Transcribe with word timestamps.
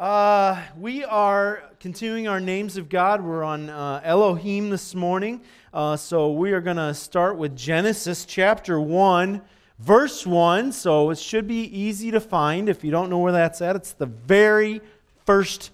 Uh, 0.00 0.58
we 0.78 1.04
are 1.04 1.62
continuing 1.78 2.26
our 2.26 2.40
names 2.40 2.78
of 2.78 2.88
God. 2.88 3.22
We're 3.22 3.44
on 3.44 3.68
uh, 3.68 4.00
Elohim 4.02 4.70
this 4.70 4.94
morning. 4.94 5.42
Uh, 5.74 5.94
so 5.94 6.32
we 6.32 6.52
are 6.52 6.62
going 6.62 6.78
to 6.78 6.94
start 6.94 7.36
with 7.36 7.54
Genesis 7.54 8.24
chapter 8.24 8.80
1, 8.80 9.42
verse 9.78 10.26
1. 10.26 10.72
So 10.72 11.10
it 11.10 11.18
should 11.18 11.46
be 11.46 11.64
easy 11.64 12.10
to 12.12 12.18
find. 12.18 12.70
If 12.70 12.82
you 12.82 12.90
don't 12.90 13.10
know 13.10 13.18
where 13.18 13.32
that's 13.32 13.60
at, 13.60 13.76
it's 13.76 13.92
the 13.92 14.06
very 14.06 14.80
first 15.26 15.70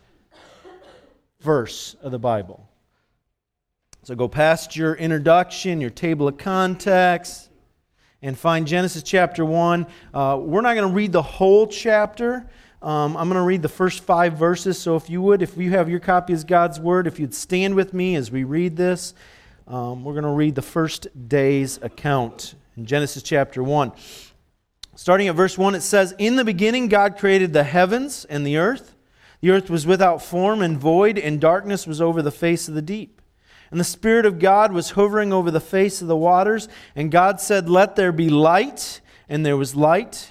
verse 1.39 1.95
of 2.03 2.11
the 2.11 2.19
Bible. 2.19 2.69
So 4.03 4.17
go 4.17 4.27
past 4.27 4.75
your 4.75 4.97
introduction, 4.97 5.81
your 5.81 5.91
table 5.91 6.27
of 6.27 6.37
context, 6.37 7.49
and 8.23 8.37
find 8.37 8.67
Genesis 8.67 9.05
chapter 9.05 9.45
1. 9.45 9.87
Uh, 10.13 10.41
we're 10.43 10.63
not 10.63 10.75
going 10.75 10.89
to 10.89 10.95
read 10.95 11.13
the 11.13 11.23
whole 11.23 11.69
chapter. 11.69 12.51
Um, 12.87 13.17
I'm 13.17 13.29
going 13.29 13.35
to 13.35 13.43
read 13.43 13.63
the 13.63 13.69
first 13.69 14.05
five 14.05 14.35
verses. 14.35 14.79
So, 14.79 14.95
if 14.95 15.11
you 15.11 15.21
would, 15.21 15.43
if 15.43 15.57
you 15.57 15.73
have 15.73 15.89
your 15.89 15.99
copy 15.99 16.35
of 16.35 16.47
God's 16.47 16.79
Word, 16.79 17.09
if 17.09 17.19
you'd 17.19 17.35
stand 17.35 17.75
with 17.75 17.93
me 17.93 18.15
as 18.15 18.31
we 18.31 18.45
read 18.45 18.77
this, 18.77 19.13
um, 19.67 20.05
we're 20.05 20.13
going 20.13 20.23
to 20.23 20.31
read 20.31 20.55
the 20.55 20.63
first 20.63 21.09
day's 21.29 21.81
account 21.83 22.55
in 22.77 22.87
Genesis 22.87 23.25
chapter 23.25 23.61
1. 23.61 23.91
Starting 24.95 25.27
at 25.27 25.35
verse 25.35 25.59
1, 25.59 25.75
it 25.75 25.81
says, 25.81 26.15
In 26.17 26.37
the 26.37 26.45
beginning, 26.45 26.87
God 26.87 27.19
created 27.19 27.53
the 27.53 27.65
heavens 27.65 28.25
and 28.27 28.47
the 28.47 28.57
earth. 28.57 28.95
The 29.41 29.51
earth 29.51 29.69
was 29.69 29.85
without 29.85 30.23
form 30.23 30.63
and 30.63 30.79
void, 30.79 31.19
and 31.19 31.41
darkness 31.41 31.89
was 31.89 32.01
over 32.01 32.23
the 32.23 32.31
face 32.31 32.69
of 32.69 32.77
the 32.77 32.83
deep. 32.83 33.21
And 33.73 33.81
the 33.81 33.85
Spirit 33.85 34.27
of 34.27 34.39
God 34.39 34.71
was 34.71 34.91
hovering 34.91 35.33
over 35.33 35.51
the 35.51 35.59
face 35.59 36.03
of 36.03 36.07
the 36.07 36.17
waters. 36.17 36.69
And 36.95 37.11
God 37.11 37.41
said, 37.41 37.69
Let 37.69 37.97
there 37.97 38.13
be 38.13 38.29
light. 38.29 39.01
And 39.29 39.45
there 39.45 39.57
was 39.57 39.75
light. 39.75 40.31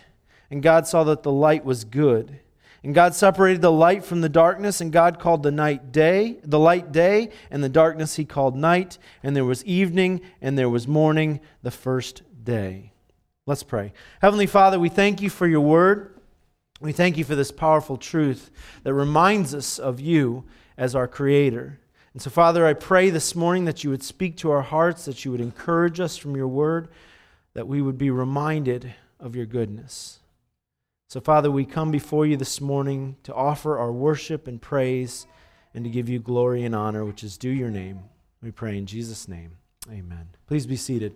And 0.50 0.64
God 0.64 0.88
saw 0.88 1.04
that 1.04 1.24
the 1.24 1.34
light 1.34 1.66
was 1.66 1.84
good. 1.84 2.40
And 2.86 2.94
God 2.94 3.16
separated 3.16 3.64
the 3.64 3.72
light 3.72 4.06
from 4.06 4.22
the 4.22 4.30
darkness, 4.30 4.80
and 4.80 4.92
God 4.92 5.18
called 5.18 5.42
the 5.42 5.52
night 5.52 5.92
day, 5.92 6.38
the 6.44 6.60
light 6.60 6.92
day, 6.92 7.32
and 7.50 7.64
the 7.64 7.68
darkness 7.68 8.16
he 8.16 8.26
called 8.26 8.56
night. 8.56 9.00
And 9.24 9.36
there 9.36 9.44
was 9.44 9.66
evening, 9.66 10.22
and 10.40 10.56
there 10.56 10.70
was 10.70 10.88
morning, 10.88 11.40
the 11.64 11.72
first 11.72 12.22
day. 12.44 12.92
Let's 13.48 13.64
pray. 13.64 13.92
Heavenly 14.22 14.46
Father, 14.46 14.80
we 14.80 14.90
thank 14.90 15.20
you 15.20 15.32
for 15.32 15.48
your 15.48 15.62
word. 15.62 16.20
We 16.80 16.92
thank 16.92 17.18
you 17.18 17.24
for 17.24 17.34
this 17.34 17.52
powerful 17.52 17.98
truth 17.98 18.52
that 18.84 18.94
reminds 18.94 19.56
us 19.56 19.80
of 19.80 20.00
you 20.00 20.44
as 20.78 20.94
our 20.94 21.08
Creator. 21.08 21.80
And 22.14 22.22
so, 22.22 22.30
Father, 22.30 22.68
I 22.68 22.74
pray 22.74 23.10
this 23.10 23.34
morning 23.34 23.66
that 23.66 23.84
you 23.84 23.90
would 23.90 24.04
speak 24.04 24.38
to 24.38 24.52
our 24.52 24.62
hearts, 24.62 25.06
that 25.06 25.26
you 25.26 25.32
would 25.32 25.42
encourage 25.42 26.00
us 26.00 26.18
from 26.18 26.36
your 26.36 26.48
word, 26.48 26.90
that 27.56 27.68
we 27.68 27.82
would 27.82 27.98
be 27.98 28.12
reminded 28.12 28.94
of 29.20 29.36
your 29.36 29.48
goodness. 29.48 30.20
So, 31.08 31.22
Father, 31.22 31.52
we 31.52 31.66
come 31.66 31.92
before 31.92 32.26
you 32.26 32.36
this 32.36 32.60
morning 32.60 33.18
to 33.24 33.34
offer 33.34 33.78
our 33.78 33.92
worship 33.92 34.48
and 34.48 34.60
praise 34.60 35.28
and 35.74 35.84
to 35.84 35.90
give 35.90 36.10
you 36.10 36.20
glory 36.20 36.64
and 36.64 36.74
honor, 36.74 37.06
which 37.06 37.24
is 37.24 37.38
due 37.38 37.52
your 37.52 37.70
name. 37.70 38.00
We 38.42 38.50
pray 38.52 38.78
in 38.78 38.88
Jesus' 38.88 39.28
name. 39.28 39.58
Amen. 39.90 40.30
Please 40.48 40.66
be 40.66 40.76
seated. 40.76 41.16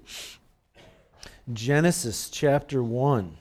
Genesis 1.52 2.30
chapter 2.30 2.84
1. 2.84 3.36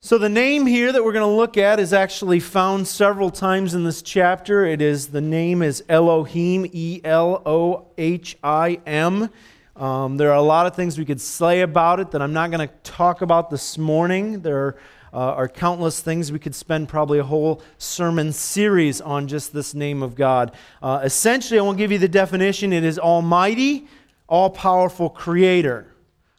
So, 0.00 0.16
the 0.18 0.28
name 0.30 0.66
here 0.66 0.92
that 0.92 1.04
we're 1.04 1.12
going 1.12 1.28
to 1.28 1.36
look 1.36 1.56
at 1.58 1.78
is 1.78 1.92
actually 1.92 2.40
found 2.40 2.86
several 2.86 3.30
times 3.30 3.74
in 3.74 3.84
this 3.84 4.02
chapter. 4.02 4.64
It 4.64 4.80
is 4.80 5.08
the 5.08 5.20
name 5.20 5.62
is 5.62 5.84
Elohim, 5.88 6.66
E 6.72 7.00
L 7.04 7.42
O 7.44 7.86
H 7.98 8.36
I 8.42 8.80
M. 8.86 9.30
Um, 9.76 10.16
there 10.18 10.30
are 10.30 10.36
a 10.36 10.42
lot 10.42 10.66
of 10.66 10.76
things 10.76 10.98
we 10.98 11.04
could 11.04 11.20
say 11.20 11.62
about 11.62 11.98
it 11.98 12.12
that 12.12 12.22
I'm 12.22 12.32
not 12.32 12.52
going 12.52 12.68
to 12.68 12.72
talk 12.84 13.22
about 13.22 13.50
this 13.50 13.76
morning. 13.76 14.40
There 14.40 14.76
uh, 15.12 15.16
are 15.16 15.48
countless 15.48 16.00
things 16.00 16.30
we 16.30 16.38
could 16.38 16.54
spend 16.54 16.88
probably 16.88 17.18
a 17.18 17.24
whole 17.24 17.60
sermon 17.76 18.32
series 18.32 19.00
on 19.00 19.26
just 19.26 19.52
this 19.52 19.74
name 19.74 20.00
of 20.00 20.14
God. 20.14 20.52
Uh, 20.80 21.00
essentially, 21.02 21.58
I 21.58 21.62
won't 21.62 21.76
give 21.76 21.90
you 21.90 21.98
the 21.98 22.06
definition 22.06 22.72
it 22.72 22.84
is 22.84 23.00
Almighty, 23.00 23.88
all 24.28 24.48
powerful 24.48 25.10
Creator. 25.10 25.92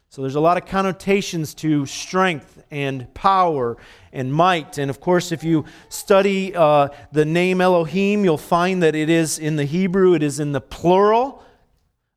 So 0.08 0.22
there's 0.22 0.36
a 0.36 0.40
lot 0.40 0.56
of 0.56 0.66
connotations 0.66 1.54
to 1.56 1.86
strength 1.86 2.64
and 2.72 3.14
power 3.14 3.76
and 4.14 4.34
might. 4.34 4.78
And 4.78 4.90
of 4.90 5.02
course, 5.02 5.34
if 5.34 5.44
you 5.44 5.66
study 5.90 6.56
uh, 6.56 6.88
the 7.12 7.26
name 7.26 7.60
Elohim, 7.60 8.24
you'll 8.24 8.38
find 8.38 8.82
that 8.82 8.96
it 8.96 9.10
is 9.10 9.38
in 9.40 9.58
the 9.58 9.66
Hebrew, 9.66 10.14
it 10.14 10.24
is 10.24 10.40
in 10.40 10.54
the 10.54 10.62
plural. 10.62 11.44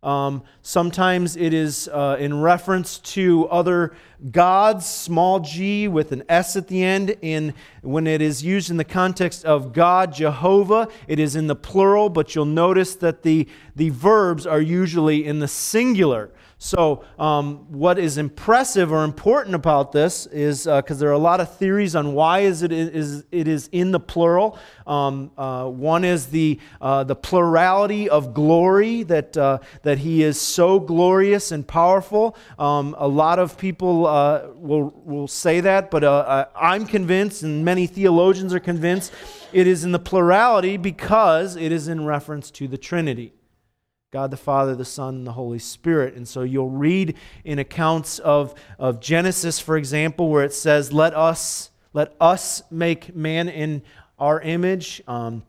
Um, 0.01 0.45
sometimes 0.63 1.35
it 1.35 1.53
is 1.53 1.89
uh, 1.89 2.17
in 2.21 2.41
reference 2.41 2.99
to 2.99 3.49
other 3.49 3.97
gods, 4.31 4.87
small 4.87 5.41
g 5.41 5.89
with 5.89 6.13
an 6.13 6.23
S 6.29 6.55
at 6.55 6.69
the 6.69 6.85
end. 6.85 7.17
In, 7.21 7.53
when 7.83 8.07
it 8.07 8.23
is 8.23 8.45
used 8.45 8.71
in 8.71 8.77
the 8.77 8.85
context 8.85 9.45
of 9.45 9.73
God, 9.73 10.13
Jehovah, 10.13 10.89
it 11.09 11.19
is 11.19 11.35
in 11.35 11.49
the 11.49 11.57
plural, 11.57 12.11
but 12.11 12.35
you'll 12.37 12.45
notice 12.45 12.95
that 12.95 13.25
the, 13.25 13.49
the 13.75 13.91
verbs 13.91 14.47
are 14.47 14.61
usually 14.61 15.27
in 15.27 15.41
the 15.41 15.49
singular. 15.49 16.31
So, 16.61 17.05
um, 17.21 17.71
what 17.71 18.01
is 18.01 18.19
impressive 18.19 18.91
or 18.91 19.05
important 19.05 19.55
about 19.55 19.93
this 19.93 20.27
is 20.27 20.65
because 20.65 20.97
uh, 20.97 21.01
there 21.01 21.09
are 21.09 21.13
a 21.13 21.19
lot 21.19 21.39
of 21.39 21.57
theories 21.57 21.95
on 21.95 22.15
why 22.15 22.41
is 22.41 22.65
it 22.65 22.73
is 22.73 23.25
it 23.31 23.47
is 23.47 23.69
in 23.71 23.93
the 23.93 24.01
plural. 24.01 24.59
Um, 24.85 25.31
uh, 25.39 25.67
one 25.67 26.03
is 26.03 26.27
the 26.27 26.59
uh, 26.81 27.05
the 27.05 27.15
plurality 27.15 28.11
of 28.11 28.35
glory 28.35 29.05
that 29.05 29.37
uh, 29.37 29.61
that 29.85 29.99
He 29.99 30.25
is 30.25 30.41
so 30.41 30.81
glorious 30.81 31.53
and 31.53 31.65
powerful. 31.65 32.37
Um, 32.59 32.97
a 32.99 33.07
lot 33.07 33.39
of 33.39 33.57
people 33.57 34.09
uh, 34.09 34.49
will 34.57 34.93
will 35.05 35.29
say 35.29 35.61
that, 35.61 35.93
but 35.93 36.03
uh, 36.03 36.47
I'm 36.57 36.87
convinced, 36.87 37.45
and 37.45 37.65
many 37.65 37.87
theologians 37.87 38.53
are 38.53 38.59
convinced, 38.59 39.13
it 39.53 39.69
is 39.69 39.85
in 39.85 39.93
the 39.93 40.01
plurality 40.01 40.77
because 40.77 41.55
it 41.55 41.71
is 41.71 41.87
in 41.87 42.05
reference 42.05 42.51
to 42.51 42.67
the 42.67 42.79
Trinity. 42.79 43.33
God 44.11 44.31
the 44.31 44.39
Father, 44.39 44.75
the 44.75 44.87
Son, 44.87 45.17
and 45.17 45.27
the 45.27 45.33
Holy 45.33 45.59
Spirit. 45.59 46.15
And 46.15 46.27
so 46.27 46.41
you'll 46.41 46.71
read 46.71 47.15
in 47.45 47.59
accounts 47.59 48.19
of, 48.21 48.55
of 48.79 49.01
Genesis, 49.01 49.61
for 49.61 49.77
example, 49.77 50.31
where 50.31 50.45
it 50.45 50.55
says, 50.55 50.95
Let 50.95 51.15
us, 51.15 51.71
let 51.93 52.15
us 52.19 52.63
make 52.71 53.15
man 53.15 53.51
in 53.51 53.83
our 54.19 54.41
image. 54.41 55.03
Um, 55.07 55.43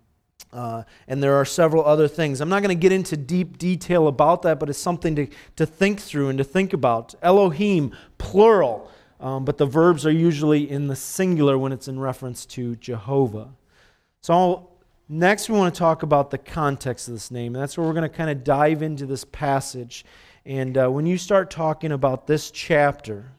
uh, 0.52 0.84
and 1.08 1.24
there 1.24 1.36
are 1.36 1.46
several 1.46 1.86
other 1.86 2.10
things. 2.10 2.42
I'm 2.42 2.50
not 2.50 2.62
going 2.62 2.76
to 2.76 2.82
get 2.82 2.92
into 2.92 3.16
deep 3.16 3.58
detail 3.58 4.08
about 4.08 4.42
that, 4.42 4.60
but 4.60 4.70
it's 4.70 4.78
something 4.78 5.16
to, 5.16 5.28
to 5.56 5.66
think 5.66 6.02
through 6.02 6.28
and 6.28 6.38
to 6.38 6.44
think 6.44 6.74
about. 6.74 7.16
Elohim, 7.22 7.96
plural, 8.18 8.92
um, 9.22 9.46
but 9.46 9.58
the 9.58 9.66
verbs 9.66 10.06
are 10.06 10.12
usually 10.12 10.70
in 10.70 10.88
the 10.88 10.98
singular 10.98 11.58
when 11.58 11.72
it's 11.72 11.88
in 11.88 11.98
reference 11.98 12.46
to 12.48 12.76
Jehovah. 12.76 13.52
So 14.22 14.69
Next, 15.12 15.50
we 15.50 15.58
want 15.58 15.74
to 15.74 15.80
talk 15.80 16.04
about 16.04 16.30
the 16.30 16.38
context 16.38 17.08
of 17.08 17.16
this 17.16 17.32
name, 17.32 17.56
and 17.56 17.64
that's 17.64 17.76
where 17.76 17.88
we're 17.88 17.94
going 17.94 18.08
to 18.08 18.16
kind 18.16 18.30
of 18.30 18.44
dive 18.44 18.84
into 18.84 19.08
this 19.08 19.26
passage. 19.26 20.06
And 20.46 20.78
uh, 20.78 20.88
when 20.90 21.08
you 21.08 21.18
start 21.18 21.50
talking 21.50 21.92
about 21.92 22.28
this 22.28 22.52
chapter, 22.52 23.32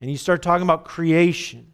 and 0.00 0.10
you 0.10 0.16
start 0.16 0.42
talking 0.42 0.64
about 0.64 0.84
creation, 0.84 1.72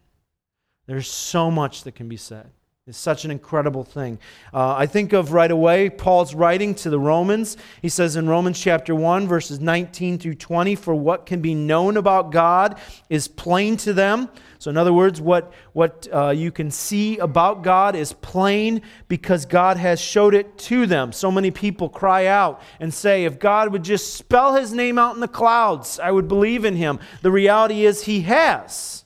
there's 0.86 1.10
so 1.10 1.50
much 1.50 1.84
that 1.84 1.94
can 1.94 2.10
be 2.10 2.18
said. 2.18 2.50
It's 2.88 2.96
such 2.96 3.26
an 3.26 3.30
incredible 3.30 3.84
thing. 3.84 4.18
Uh, 4.50 4.74
I 4.74 4.86
think 4.86 5.12
of 5.12 5.34
right 5.34 5.50
away 5.50 5.90
Paul's 5.90 6.34
writing 6.34 6.74
to 6.76 6.88
the 6.88 6.98
Romans. 6.98 7.58
He 7.82 7.90
says 7.90 8.16
in 8.16 8.30
Romans 8.30 8.58
chapter 8.58 8.94
1, 8.94 9.28
verses 9.28 9.60
19 9.60 10.18
through 10.18 10.36
20, 10.36 10.74
For 10.74 10.94
what 10.94 11.26
can 11.26 11.42
be 11.42 11.54
known 11.54 11.98
about 11.98 12.32
God 12.32 12.80
is 13.10 13.28
plain 13.28 13.76
to 13.78 13.92
them. 13.92 14.30
So, 14.58 14.70
in 14.70 14.78
other 14.78 14.94
words, 14.94 15.20
what, 15.20 15.52
what 15.74 16.08
uh, 16.10 16.30
you 16.30 16.50
can 16.50 16.70
see 16.70 17.18
about 17.18 17.62
God 17.62 17.94
is 17.94 18.14
plain 18.14 18.80
because 19.06 19.44
God 19.44 19.76
has 19.76 20.00
showed 20.00 20.34
it 20.34 20.56
to 20.60 20.86
them. 20.86 21.12
So 21.12 21.30
many 21.30 21.50
people 21.50 21.90
cry 21.90 22.24
out 22.24 22.62
and 22.80 22.92
say, 22.94 23.26
If 23.26 23.38
God 23.38 23.70
would 23.70 23.84
just 23.84 24.14
spell 24.14 24.54
his 24.54 24.72
name 24.72 24.98
out 24.98 25.14
in 25.14 25.20
the 25.20 25.28
clouds, 25.28 26.00
I 26.00 26.10
would 26.10 26.26
believe 26.26 26.64
in 26.64 26.74
him. 26.74 27.00
The 27.20 27.30
reality 27.30 27.84
is, 27.84 28.04
he 28.04 28.22
has. 28.22 29.04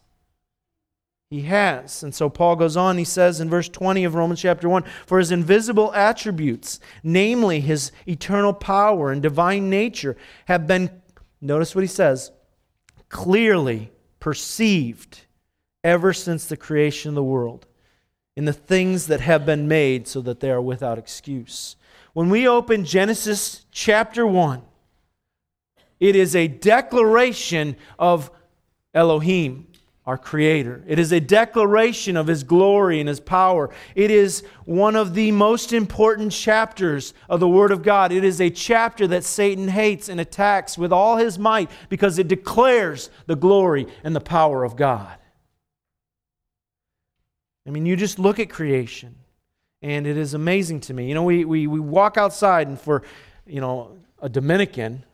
He 1.33 1.41
has. 1.45 2.03
And 2.03 2.15
so 2.15 2.29
Paul 2.29 2.57
goes 2.57 2.77
on, 2.77 2.99
he 2.99 3.05
says 3.05 3.41
in 3.41 3.49
verse 3.49 3.67
20 3.67 4.05
of 4.05 4.15
Romans 4.15 4.43
chapter 4.43 4.69
1 4.69 4.85
For 5.07 5.19
his 5.19 5.33
invisible 5.33 5.91
attributes, 5.95 6.79
namely 7.03 7.61
his 7.61 7.91
eternal 8.07 8.53
power 8.53 9.11
and 9.11 9.23
divine 9.23 9.71
nature, 9.71 10.15
have 10.45 10.67
been, 10.67 10.91
notice 11.41 11.75
what 11.75 11.85
he 11.85 11.89
says, 11.89 12.33
clearly 13.09 13.91
perceived 14.21 15.23
ever 15.83 16.13
since 16.13 16.45
the 16.45 16.57
creation 16.59 17.09
of 17.09 17.15
the 17.15 17.25
world 17.25 17.67
in 18.37 18.45
the 18.45 18.53
things 18.53 19.07
that 19.07 19.23
have 19.23 19.47
been 19.47 19.67
made 19.67 20.07
so 20.07 20.21
that 20.21 20.41
they 20.41 20.51
are 20.51 20.61
without 20.61 20.99
excuse. 20.99 21.77
When 22.13 22.29
we 22.29 22.47
open 22.47 22.85
Genesis 22.85 23.65
chapter 23.71 24.27
1, 24.27 24.61
it 25.99 26.15
is 26.15 26.37
a 26.37 26.47
declaration 26.47 27.77
of 27.99 28.31
Elohim 28.93 29.69
our 30.05 30.19
Creator. 30.19 30.83
It 30.89 30.99
is 30.99 31.13
a 31.13 31.21
declaration 31.21 32.17
of 32.17 32.27
His 32.27 32.43
glory 32.43 32.99
and 32.99 33.09
His 33.09 33.21
power. 33.21 33.71
It 33.95 34.11
is 34.11 34.43
one 34.65 34.97
of 34.97 35.15
the 35.15 35.31
most 35.31 35.73
important 35.73 36.33
chapters 36.33 37.15
of 37.29 37.39
the 37.39 37.49
Word 37.49 37.71
of 37.71 37.83
God. 37.83 38.11
It 38.11 38.25
is 38.25 38.41
a 38.41 38.51
chapter 38.51 39.07
that 39.07 39.23
Satan 39.23 39.69
hates 39.69 40.09
and 40.09 40.21
attacks 40.21 40.77
with 40.77 40.93
all 40.93 41.19
his 41.19 41.39
might 41.39 41.71
because 41.89 42.19
it 42.19 42.27
declares 42.27 43.11
the 43.27 43.37
glory 43.37 43.87
and 44.03 44.15
the 44.15 44.21
power 44.21 44.65
of 44.65 44.75
God. 44.75 45.17
I 47.67 47.71
mean, 47.71 47.87
you 47.87 47.95
just 47.95 48.19
look 48.19 48.41
at 48.41 48.51
creation, 48.51 49.15
and 49.83 50.05
it 50.05 50.17
is 50.17 50.35
amazing 50.35 50.81
to 50.81 50.95
me. 50.95 51.07
You 51.07 51.15
know, 51.15 51.23
we, 51.23 51.45
we, 51.45 51.69
we 51.69 51.79
walk 51.79 52.17
outside, 52.17 52.67
and 52.67 52.81
for, 52.81 53.05
you 53.47 53.61
know, 53.61 53.99
a 54.21 54.29
Dominican, 54.29 55.05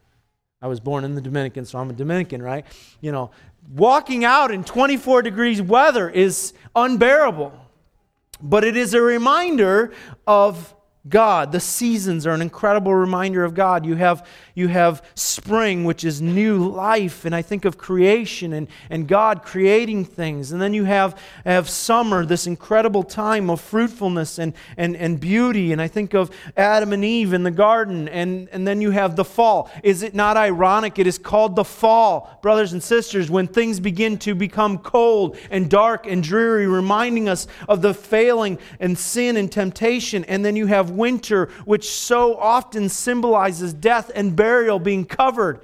I 0.60 0.66
was 0.66 0.80
born 0.80 1.04
in 1.04 1.14
the 1.14 1.20
Dominican, 1.20 1.64
so 1.64 1.78
I'm 1.78 1.88
a 1.90 1.92
Dominican, 1.92 2.42
right? 2.42 2.64
You 3.00 3.12
know, 3.12 3.30
walking 3.74 4.24
out 4.24 4.50
in 4.50 4.64
24 4.64 5.22
degrees 5.22 5.62
weather 5.62 6.10
is 6.10 6.52
unbearable. 6.74 7.52
But 8.40 8.64
it 8.64 8.76
is 8.76 8.94
a 8.94 9.00
reminder 9.00 9.92
of 10.26 10.74
God. 11.08 11.52
The 11.52 11.60
seasons 11.60 12.26
are 12.26 12.32
an 12.32 12.42
incredible 12.42 12.94
reminder 12.94 13.44
of 13.44 13.54
God. 13.54 13.86
You 13.86 13.94
have, 13.96 14.26
you 14.54 14.68
have 14.68 15.02
spring, 15.14 15.84
which 15.84 16.04
is 16.04 16.20
new 16.20 16.68
life, 16.68 17.24
and 17.24 17.34
I 17.34 17.42
think 17.42 17.64
of 17.64 17.78
creation 17.78 18.52
and, 18.52 18.68
and 18.90 19.06
God 19.06 19.42
creating 19.42 20.04
things. 20.04 20.52
And 20.52 20.60
then 20.60 20.74
you 20.74 20.84
have, 20.84 21.18
have 21.44 21.68
summer, 21.68 22.26
this 22.26 22.46
incredible 22.46 23.02
time 23.02 23.50
of 23.50 23.60
fruitfulness 23.60 24.38
and, 24.38 24.52
and, 24.76 24.96
and 24.96 25.20
beauty. 25.20 25.72
And 25.72 25.80
I 25.80 25.88
think 25.88 26.14
of 26.14 26.30
Adam 26.56 26.92
and 26.92 27.04
Eve 27.04 27.32
in 27.32 27.42
the 27.42 27.50
garden. 27.50 28.08
And, 28.08 28.48
and 28.50 28.66
then 28.66 28.80
you 28.80 28.90
have 28.90 29.16
the 29.16 29.24
fall. 29.24 29.70
Is 29.82 30.02
it 30.02 30.14
not 30.14 30.36
ironic? 30.36 30.98
It 30.98 31.06
is 31.06 31.18
called 31.18 31.56
the 31.56 31.64
fall, 31.64 32.38
brothers 32.42 32.72
and 32.72 32.82
sisters, 32.82 33.30
when 33.30 33.46
things 33.46 33.80
begin 33.80 34.18
to 34.18 34.34
become 34.34 34.78
cold 34.78 35.36
and 35.50 35.70
dark 35.70 36.06
and 36.06 36.22
dreary, 36.22 36.66
reminding 36.66 37.28
us 37.28 37.46
of 37.68 37.82
the 37.82 37.94
failing 37.94 38.58
and 38.80 38.98
sin 38.98 39.36
and 39.36 39.50
temptation. 39.50 40.24
And 40.24 40.44
then 40.44 40.56
you 40.56 40.66
have 40.66 40.90
winter, 40.98 41.46
which 41.64 41.88
so 41.88 42.36
often 42.36 42.88
symbolizes 42.90 43.72
death 43.72 44.10
and 44.14 44.36
burial 44.36 44.78
being 44.78 45.06
covered, 45.06 45.60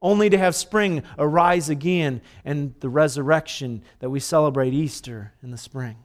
only 0.00 0.30
to 0.30 0.38
have 0.38 0.54
spring 0.54 1.02
arise 1.18 1.68
again 1.68 2.20
and 2.44 2.74
the 2.80 2.88
resurrection 2.88 3.82
that 3.98 4.10
we 4.10 4.20
celebrate 4.20 4.72
Easter 4.72 5.32
in 5.42 5.50
the 5.50 5.58
spring. 5.58 5.96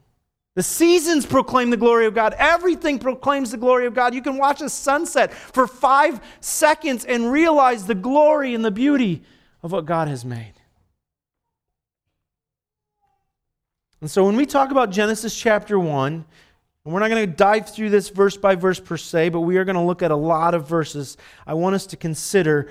The 0.58 0.64
seasons 0.64 1.24
proclaim 1.24 1.70
the 1.70 1.78
glory 1.78 2.08
of 2.08 2.16
God. 2.16 2.34
Everything 2.40 2.98
proclaims 2.98 3.52
the 3.52 3.58
glory 3.58 3.86
of 3.86 3.94
God. 3.94 4.16
You 4.16 4.24
can 4.24 4.38
watch 4.38 4.60
a 4.60 4.70
sunset 4.70 5.32
for 5.32 5.68
five 5.68 6.20
seconds 6.40 7.06
and 7.06 7.32
realize 7.32 7.86
the 7.86 7.94
glory 7.94 8.56
and 8.56 8.66
the 8.66 8.72
beauty 8.72 9.22
of 9.62 9.72
what 9.72 9.86
God 9.86 10.08
has 10.08 10.26
made. 10.26 10.54
And 14.02 14.10
so 14.10 14.26
when 14.26 14.36
we 14.36 14.48
talk 14.48 14.72
about 14.72 14.90
Genesis 14.90 15.36
chapter 15.36 15.80
1, 15.80 16.26
and 16.88 16.94
we're 16.94 17.02
not 17.02 17.10
going 17.10 17.30
to 17.30 17.36
dive 17.36 17.70
through 17.70 17.90
this 17.90 18.08
verse 18.08 18.38
by 18.38 18.56
verse 18.56 18.80
per 18.80 18.96
se, 18.96 19.28
but 19.28 19.42
we 19.42 19.58
are 19.58 19.66
going 19.66 19.76
to 19.76 19.82
look 19.82 20.02
at 20.02 20.10
a 20.10 20.16
lot 20.16 20.54
of 20.54 20.70
verses. 20.70 21.18
I 21.46 21.54
want 21.54 21.76
us 21.76 21.86
to 21.88 21.98
consider 21.98 22.70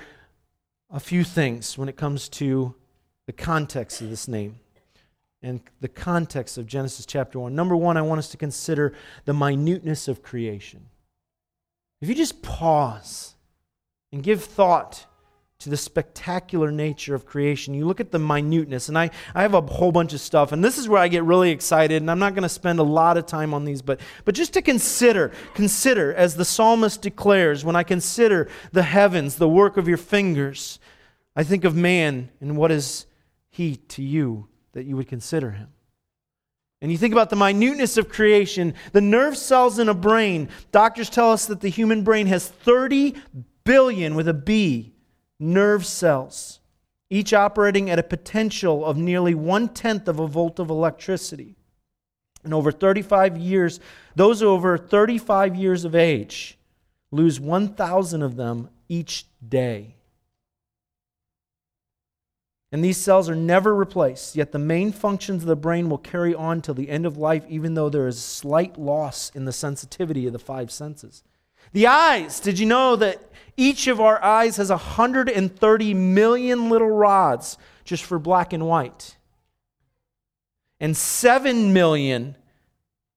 a 0.90 0.98
few 0.98 1.22
things 1.22 1.76
when 1.76 1.86
it 1.90 1.98
comes 1.98 2.30
to 2.30 2.74
the 3.26 3.34
context 3.34 4.00
of 4.00 4.08
this 4.08 4.26
name 4.26 4.58
and 5.42 5.60
the 5.82 5.88
context 5.88 6.56
of 6.56 6.66
Genesis 6.66 7.04
chapter 7.04 7.38
1. 7.38 7.54
Number 7.54 7.76
one, 7.76 7.98
I 7.98 8.00
want 8.00 8.18
us 8.18 8.30
to 8.30 8.38
consider 8.38 8.94
the 9.26 9.34
minuteness 9.34 10.08
of 10.08 10.22
creation. 10.22 10.86
If 12.00 12.08
you 12.08 12.14
just 12.14 12.40
pause 12.40 13.34
and 14.12 14.22
give 14.22 14.42
thought 14.42 15.04
to 15.58 15.70
the 15.70 15.76
spectacular 15.76 16.70
nature 16.70 17.14
of 17.14 17.25
creation. 17.25 17.73
You 17.73 17.87
look 17.87 18.00
at 18.00 18.11
the 18.11 18.19
minuteness, 18.19 18.88
and 18.88 18.99
I, 18.99 19.11
I 19.35 19.43
have 19.43 19.55
a 19.55 19.62
whole 19.62 19.91
bunch 19.91 20.12
of 20.12 20.20
stuff, 20.20 20.53
and 20.53 20.62
this 20.62 20.76
is 20.76 20.88
where 20.88 21.00
I 21.00 21.08
get 21.08 21.25
really 21.25 21.50
excited, 21.50 22.03
and 22.03 22.11
I'm 22.11 22.19
not 22.19 22.35
going 22.35 22.43
to 22.43 22.49
spend 22.49 22.79
a 22.79 22.85
lot 22.85 23.17
of 23.17 23.26
time 23.26 23.55
on 23.55 23.64
these, 23.64 23.81
but, 23.81 24.00
but 24.25 24.35
just 24.35 24.53
to 24.55 24.62
consider, 24.62 25.32
consider, 25.55 26.12
as 26.12 26.37
the 26.37 26.44
psalmist 26.44 27.00
declares, 27.00 27.64
when 27.64 27.75
I 27.75 27.85
consider 27.85 28.49
the 28.73 28.82
heavens, 28.82 29.37
the 29.37 29.49
work 29.49 29.79
of 29.79 29.88
your 29.88 29.97
fingers, 29.97 30.79
I 31.35 31.43
think 31.43 31.64
of 31.64 31.75
man, 31.75 32.31
and 32.41 32.56
what 32.56 32.70
is 32.70 33.06
he 33.49 33.76
to 33.76 34.02
you 34.02 34.49
that 34.73 34.85
you 34.85 34.97
would 34.97 35.09
consider 35.09 35.52
him? 35.52 35.69
And 36.82 36.93
you 36.93 36.99
think 36.99 37.12
about 37.12 37.31
the 37.31 37.37
minuteness 37.37 37.97
of 37.97 38.11
creation, 38.11 38.75
the 38.93 39.00
nerve 39.00 39.38
cells 39.38 39.79
in 39.79 39.88
a 39.88 39.94
brain. 39.94 40.50
Doctors 40.73 41.09
tell 41.09 41.32
us 41.32 41.47
that 41.47 41.62
the 41.62 41.70
human 41.70 42.05
brain 42.05 42.26
has 42.26 42.47
30 42.47 43.14
billion 43.64 44.14
with 44.14 44.29
a 44.29 44.35
B 44.35 44.93
nerve 45.38 45.85
cells, 45.85 46.61
each 47.11 47.33
operating 47.33 47.91
at 47.91 47.99
a 47.99 48.03
potential 48.03 48.85
of 48.85 48.97
nearly 48.97 49.35
one 49.35 49.69
tenth 49.69 50.09
of 50.09 50.19
a 50.19 50.27
volt 50.27 50.59
of 50.59 50.71
electricity. 50.71 51.56
And 52.44 52.55
over 52.55 52.71
35 52.71 53.37
years, 53.37 53.81
those 54.15 54.43
over 54.43 54.79
35 54.79 55.56
years 55.56 55.85
of 55.85 55.94
age 55.94 56.59
lose 57.11 57.41
1,000 57.41 58.23
of 58.23 58.37
them 58.37 58.69
each 58.88 59.27
day. 59.47 59.97
And 62.73 62.85
these 62.85 62.99
cells 62.99 63.31
are 63.31 63.37
never 63.37 63.75
replaced, 63.75 64.37
yet 64.37 64.53
the 64.53 64.59
main 64.59 64.93
functions 64.93 65.43
of 65.43 65.49
the 65.49 65.56
brain 65.56 65.88
will 65.88 65.99
carry 65.99 66.35
on 66.35 66.61
till 66.61 66.75
the 66.75 66.91
end 66.91 67.06
of 67.06 67.17
life, 67.17 67.44
even 67.49 67.75
though 67.75 67.88
there 67.88 68.09
is 68.09 68.23
slight 68.23 68.79
loss 68.79 69.31
in 69.35 69.44
the 69.44 69.53
sensitivity 69.53 70.27
of 70.27 70.33
the 70.33 70.38
five 70.38 70.71
senses. 70.71 71.23
The 71.76 71.88
eyes, 71.88 72.40
did 72.40 72.58
you 72.58 72.64
know 72.64 72.96
that 72.96 73.20
each 73.55 73.87
of 73.87 74.00
our 74.00 74.25
eyes 74.25 74.56
has 74.56 74.70
130 74.70 75.93
million 75.93 76.70
little 76.70 76.88
rods 76.88 77.58
just 77.84 78.02
for 78.02 78.19
black 78.19 78.55
and 78.55 78.67
white, 78.67 79.19
and 80.81 80.96
7 80.96 81.75
million 81.75 82.34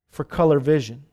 for 0.09 0.25
color 0.25 0.59
vision. 0.59 1.06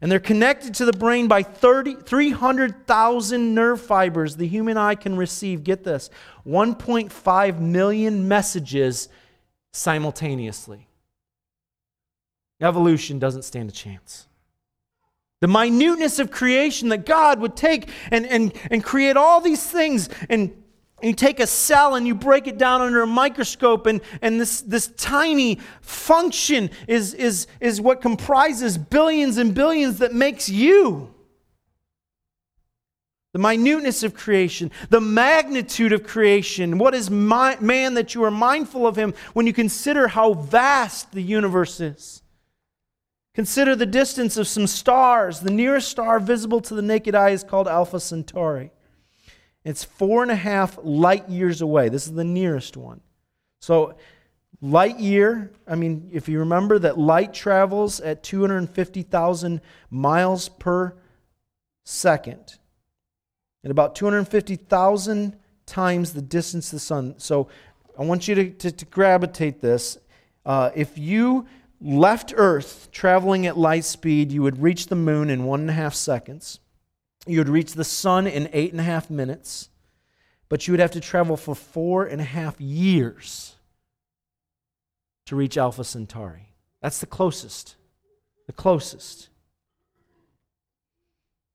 And 0.00 0.12
they're 0.12 0.20
connected 0.20 0.72
to 0.74 0.84
the 0.84 0.92
brain 0.92 1.26
by 1.26 1.42
30, 1.42 2.02
300,000 2.06 3.52
nerve 3.52 3.80
fibers 3.80 4.36
the 4.36 4.46
human 4.46 4.76
eye 4.76 4.94
can 4.94 5.16
receive. 5.16 5.64
Get 5.64 5.82
this 5.82 6.08
1.5 6.46 7.58
million 7.58 8.28
messages 8.28 9.08
simultaneously. 9.72 10.86
Evolution 12.60 13.18
doesn't 13.18 13.42
stand 13.42 13.70
a 13.70 13.72
chance. 13.72 14.28
The 15.40 15.48
minuteness 15.48 16.18
of 16.18 16.30
creation 16.30 16.90
that 16.90 17.06
God 17.06 17.40
would 17.40 17.56
take 17.56 17.88
and, 18.10 18.26
and, 18.26 18.52
and 18.70 18.84
create 18.84 19.16
all 19.16 19.40
these 19.40 19.64
things. 19.64 20.08
And 20.28 20.52
you 21.02 21.14
take 21.14 21.40
a 21.40 21.46
cell 21.46 21.94
and 21.94 22.06
you 22.06 22.14
break 22.14 22.46
it 22.46 22.58
down 22.58 22.82
under 22.82 23.02
a 23.02 23.06
microscope, 23.06 23.86
and, 23.86 24.00
and 24.20 24.40
this, 24.40 24.60
this 24.60 24.88
tiny 24.96 25.58
function 25.80 26.70
is, 26.86 27.14
is, 27.14 27.46
is 27.60 27.80
what 27.80 28.02
comprises 28.02 28.76
billions 28.76 29.38
and 29.38 29.54
billions 29.54 29.98
that 29.98 30.12
makes 30.12 30.48
you. 30.48 31.14
The 33.32 33.38
minuteness 33.38 34.02
of 34.02 34.12
creation, 34.12 34.72
the 34.88 35.00
magnitude 35.00 35.92
of 35.92 36.04
creation. 36.04 36.78
What 36.78 36.94
is 36.94 37.10
my, 37.10 37.56
man 37.60 37.94
that 37.94 38.14
you 38.14 38.24
are 38.24 38.30
mindful 38.30 38.86
of 38.86 38.96
him 38.96 39.14
when 39.34 39.46
you 39.46 39.52
consider 39.52 40.08
how 40.08 40.34
vast 40.34 41.12
the 41.12 41.22
universe 41.22 41.78
is? 41.80 42.19
Consider 43.40 43.74
the 43.74 43.86
distance 43.86 44.36
of 44.36 44.46
some 44.46 44.66
stars. 44.66 45.40
The 45.40 45.50
nearest 45.50 45.88
star 45.88 46.20
visible 46.20 46.60
to 46.60 46.74
the 46.74 46.82
naked 46.82 47.14
eye 47.14 47.30
is 47.30 47.42
called 47.42 47.68
Alpha 47.68 47.98
Centauri. 47.98 48.70
It's 49.64 49.82
four 49.82 50.20
and 50.20 50.30
a 50.30 50.34
half 50.34 50.78
light 50.82 51.26
years 51.26 51.62
away. 51.62 51.88
This 51.88 52.06
is 52.06 52.12
the 52.12 52.22
nearest 52.22 52.76
one. 52.76 53.00
So, 53.62 53.96
light 54.60 54.98
year, 54.98 55.52
I 55.66 55.74
mean, 55.74 56.10
if 56.12 56.28
you 56.28 56.40
remember 56.40 56.78
that 56.80 56.98
light 56.98 57.32
travels 57.32 57.98
at 58.00 58.22
250,000 58.22 59.62
miles 59.88 60.50
per 60.50 60.94
second, 61.86 62.58
at 63.64 63.70
about 63.70 63.94
250,000 63.94 65.34
times 65.64 66.12
the 66.12 66.20
distance 66.20 66.66
of 66.66 66.72
the 66.72 66.80
sun. 66.80 67.14
So, 67.16 67.48
I 67.98 68.04
want 68.04 68.28
you 68.28 68.34
to, 68.34 68.50
to, 68.50 68.70
to 68.70 68.84
gravitate 68.84 69.62
this. 69.62 69.96
Uh, 70.44 70.70
if 70.74 70.98
you 70.98 71.46
left 71.80 72.34
Earth 72.36 72.88
traveling 72.92 73.46
at 73.46 73.56
light 73.56 73.84
speed, 73.84 74.32
you 74.32 74.42
would 74.42 74.60
reach 74.60 74.86
the 74.86 74.96
moon 74.96 75.30
in 75.30 75.44
one 75.44 75.60
and 75.60 75.70
a 75.70 75.74
half 75.74 75.94
seconds. 75.94 76.60
You 77.26 77.38
would 77.38 77.48
reach 77.48 77.72
the 77.72 77.84
sun 77.84 78.26
in 78.26 78.48
eight 78.52 78.72
and 78.72 78.80
a 78.80 78.84
half 78.84 79.10
minutes. 79.10 79.68
But 80.48 80.66
you 80.66 80.72
would 80.72 80.80
have 80.80 80.90
to 80.92 81.00
travel 81.00 81.36
for 81.36 81.54
four 81.54 82.04
and 82.04 82.20
a 82.20 82.24
half 82.24 82.60
years 82.60 83.54
to 85.26 85.36
reach 85.36 85.56
Alpha 85.56 85.84
Centauri. 85.84 86.52
That's 86.82 86.98
the 86.98 87.06
closest. 87.06 87.76
The 88.46 88.52
closest. 88.52 89.28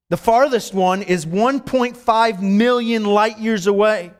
The 0.09 0.17
farthest 0.17 0.73
one 0.73 1.01
is 1.01 1.25
1.5 1.25 2.41
million 2.41 3.03
light 3.03 3.39
years 3.39 3.67
away. 3.67 4.11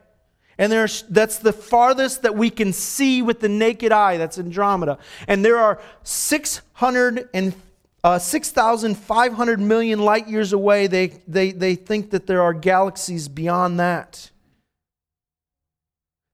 And 0.58 0.72
there's, 0.72 1.02
that's 1.02 1.38
the 1.38 1.52
farthest 1.52 2.22
that 2.22 2.34
we 2.34 2.48
can 2.48 2.72
see 2.72 3.20
with 3.20 3.40
the 3.40 3.48
naked 3.48 3.92
eye. 3.92 4.16
That's 4.16 4.38
Andromeda. 4.38 4.98
And 5.28 5.44
there 5.44 5.58
are 5.58 5.80
600 6.02 7.28
and, 7.34 7.54
uh, 8.02 8.18
6,500 8.18 9.60
million 9.60 9.98
light 9.98 10.28
years 10.28 10.52
away. 10.52 10.86
They, 10.86 11.08
they, 11.28 11.52
they 11.52 11.74
think 11.74 12.10
that 12.10 12.26
there 12.26 12.40
are 12.40 12.54
galaxies 12.54 13.28
beyond 13.28 13.80
that. 13.80 14.30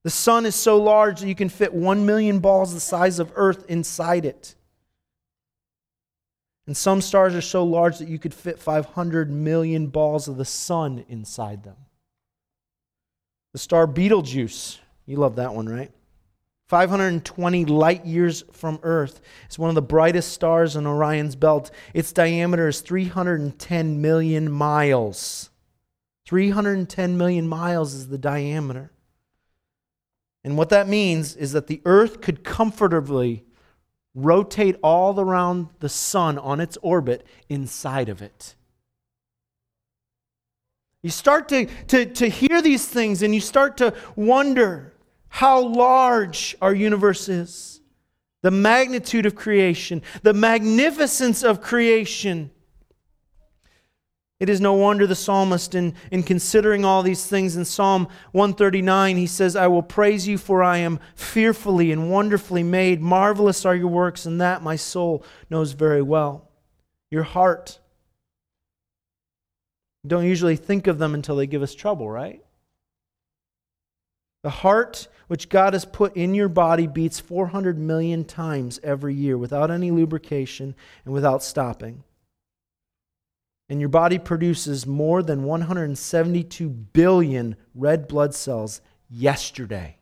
The 0.03 0.09
sun 0.09 0.45
is 0.45 0.55
so 0.55 0.81
large 0.81 1.21
that 1.21 1.27
you 1.27 1.35
can 1.35 1.49
fit 1.49 1.73
1 1.73 2.05
million 2.05 2.39
balls 2.39 2.73
the 2.73 2.79
size 2.79 3.19
of 3.19 3.31
Earth 3.35 3.65
inside 3.69 4.25
it. 4.25 4.55
And 6.65 6.77
some 6.77 7.01
stars 7.01 7.35
are 7.35 7.41
so 7.41 7.63
large 7.63 7.99
that 7.99 8.07
you 8.07 8.19
could 8.19 8.33
fit 8.33 8.59
500 8.59 9.29
million 9.29 9.87
balls 9.87 10.27
of 10.27 10.37
the 10.37 10.45
sun 10.45 11.03
inside 11.09 11.63
them. 11.63 11.75
The 13.53 13.59
star 13.59 13.87
Betelgeuse. 13.87 14.79
You 15.05 15.17
love 15.17 15.37
that 15.37 15.53
one, 15.53 15.69
right? 15.69 15.91
520 16.67 17.65
light 17.65 18.05
years 18.05 18.43
from 18.51 18.79
Earth. 18.83 19.21
It's 19.45 19.59
one 19.59 19.69
of 19.69 19.75
the 19.75 19.81
brightest 19.81 20.31
stars 20.31 20.75
in 20.75 20.87
Orion's 20.87 21.35
belt. 21.35 21.69
Its 21.93 22.11
diameter 22.11 22.67
is 22.69 22.81
310 22.81 24.01
million 24.01 24.51
miles. 24.51 25.51
310 26.25 27.17
million 27.17 27.47
miles 27.47 27.93
is 27.93 28.07
the 28.07 28.17
diameter. 28.17 28.91
And 30.43 30.57
what 30.57 30.69
that 30.69 30.89
means 30.89 31.35
is 31.35 31.51
that 31.51 31.67
the 31.67 31.81
Earth 31.85 32.21
could 32.21 32.43
comfortably 32.43 33.43
rotate 34.15 34.77
all 34.81 35.19
around 35.19 35.67
the 35.79 35.89
sun 35.89 36.37
on 36.37 36.59
its 36.59 36.77
orbit 36.81 37.25
inside 37.49 38.09
of 38.09 38.21
it. 38.21 38.55
You 41.03 41.09
start 41.09 41.49
to, 41.49 41.65
to, 41.87 42.05
to 42.05 42.27
hear 42.27 42.61
these 42.61 42.87
things 42.87 43.21
and 43.21 43.35
you 43.35 43.41
start 43.41 43.77
to 43.77 43.93
wonder 44.15 44.93
how 45.27 45.61
large 45.61 46.55
our 46.61 46.73
universe 46.73 47.27
is, 47.27 47.81
the 48.41 48.51
magnitude 48.51 49.25
of 49.25 49.35
creation, 49.35 50.01
the 50.21 50.33
magnificence 50.33 51.43
of 51.43 51.61
creation. 51.61 52.51
It 54.39 54.47
is 54.49 54.61
no 54.61 54.73
wonder 54.73 55.05
the 55.05 55.15
psalmist, 55.15 55.75
in, 55.75 55.93
in 56.11 56.23
considering 56.23 56.85
all 56.85 57.03
these 57.03 57.25
things 57.25 57.57
in 57.57 57.65
Psalm 57.65 58.07
139, 58.31 59.17
he 59.17 59.27
says, 59.27 59.55
I 59.55 59.67
will 59.67 59.83
praise 59.83 60.27
you, 60.27 60.37
for 60.37 60.63
I 60.63 60.77
am 60.77 60.99
fearfully 61.15 61.91
and 61.91 62.11
wonderfully 62.11 62.63
made. 62.63 63.01
Marvelous 63.01 63.65
are 63.65 63.75
your 63.75 63.87
works, 63.87 64.25
and 64.25 64.39
that 64.39 64.61
my 64.61 64.75
soul 64.75 65.23
knows 65.49 65.73
very 65.73 66.01
well. 66.01 66.49
Your 67.09 67.23
heart. 67.23 67.79
Don't 70.05 70.25
usually 70.25 70.55
think 70.55 70.87
of 70.87 70.99
them 70.99 71.13
until 71.13 71.35
they 71.35 71.47
give 71.47 71.61
us 71.61 71.73
trouble, 71.73 72.09
right? 72.09 72.43
The 74.43 74.49
heart 74.49 75.07
which 75.27 75.47
God 75.47 75.73
has 75.73 75.85
put 75.85 76.17
in 76.17 76.35
your 76.35 76.49
body 76.49 76.87
beats 76.87 77.19
400 77.19 77.77
million 77.77 78.25
times 78.25 78.79
every 78.83 79.15
year 79.15 79.37
without 79.37 79.71
any 79.71 79.89
lubrication 79.89 80.75
and 81.05 81.13
without 81.13 81.41
stopping 81.41 82.03
and 83.69 83.79
your 83.79 83.89
body 83.89 84.19
produces 84.19 84.85
more 84.85 85.23
than 85.23 85.43
172 85.43 86.69
billion 86.69 87.55
red 87.73 88.07
blood 88.07 88.35
cells 88.35 88.81
yesterday 89.09 89.97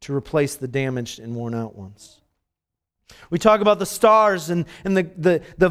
to 0.00 0.14
replace 0.14 0.56
the 0.56 0.68
damaged 0.68 1.18
and 1.18 1.34
worn 1.36 1.54
out 1.54 1.76
ones. 1.76 2.20
We 3.30 3.38
talk 3.38 3.60
about 3.60 3.78
the 3.78 3.86
stars 3.86 4.48
and, 4.48 4.64
and 4.84 4.96
the, 4.96 5.02
the, 5.16 5.42
the 5.58 5.70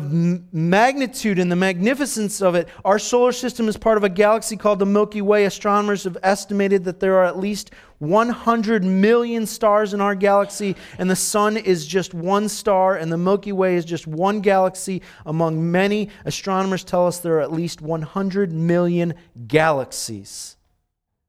magnitude 0.51 1.39
and 1.39 1.51
the 1.51 1.55
magnificence 1.55 2.41
of 2.41 2.53
it. 2.55 2.67
Our 2.85 2.99
solar 2.99 3.31
system 3.31 3.67
is 3.67 3.77
part 3.77 3.97
of 3.97 4.03
a 4.03 4.09
galaxy 4.09 4.57
called 4.57 4.79
the 4.79 4.85
Milky 4.85 5.21
Way. 5.21 5.45
Astronomers 5.45 6.03
have 6.03 6.17
estimated 6.21 6.83
that 6.85 6.99
there 6.99 7.15
are 7.15 7.25
at 7.25 7.39
least 7.39 7.71
100 7.97 8.83
million 8.83 9.47
stars 9.47 9.93
in 9.95 10.01
our 10.01 10.13
galaxy, 10.13 10.75
and 10.99 11.09
the 11.09 11.15
sun 11.15 11.57
is 11.57 11.87
just 11.87 12.13
one 12.13 12.47
star, 12.47 12.95
and 12.95 13.11
the 13.11 13.17
Milky 13.17 13.51
Way 13.51 13.75
is 13.75 13.85
just 13.85 14.05
one 14.05 14.41
galaxy 14.41 15.01
among 15.25 15.71
many. 15.71 16.09
Astronomers 16.25 16.83
tell 16.83 17.07
us 17.07 17.17
there 17.17 17.37
are 17.37 17.41
at 17.41 17.51
least 17.51 17.81
100 17.81 18.51
million 18.51 19.15
galaxies 19.47 20.57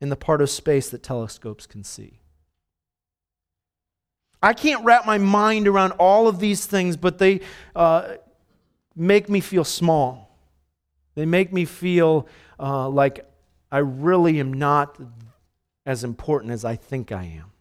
in 0.00 0.10
the 0.10 0.16
part 0.16 0.42
of 0.42 0.50
space 0.50 0.90
that 0.90 1.02
telescopes 1.02 1.66
can 1.66 1.84
see. 1.84 2.17
I 4.42 4.52
can't 4.52 4.84
wrap 4.84 5.04
my 5.04 5.18
mind 5.18 5.66
around 5.66 5.92
all 5.92 6.28
of 6.28 6.38
these 6.38 6.66
things, 6.66 6.96
but 6.96 7.18
they 7.18 7.40
uh, 7.74 8.14
make 8.94 9.28
me 9.28 9.40
feel 9.40 9.64
small. 9.64 10.36
They 11.14 11.26
make 11.26 11.52
me 11.52 11.64
feel 11.64 12.28
uh, 12.60 12.88
like 12.88 13.28
I 13.70 13.78
really 13.78 14.38
am 14.38 14.52
not 14.52 14.96
as 15.84 16.04
important 16.04 16.52
as 16.52 16.64
I 16.64 16.76
think 16.76 17.10
I 17.10 17.24
am. 17.24 17.52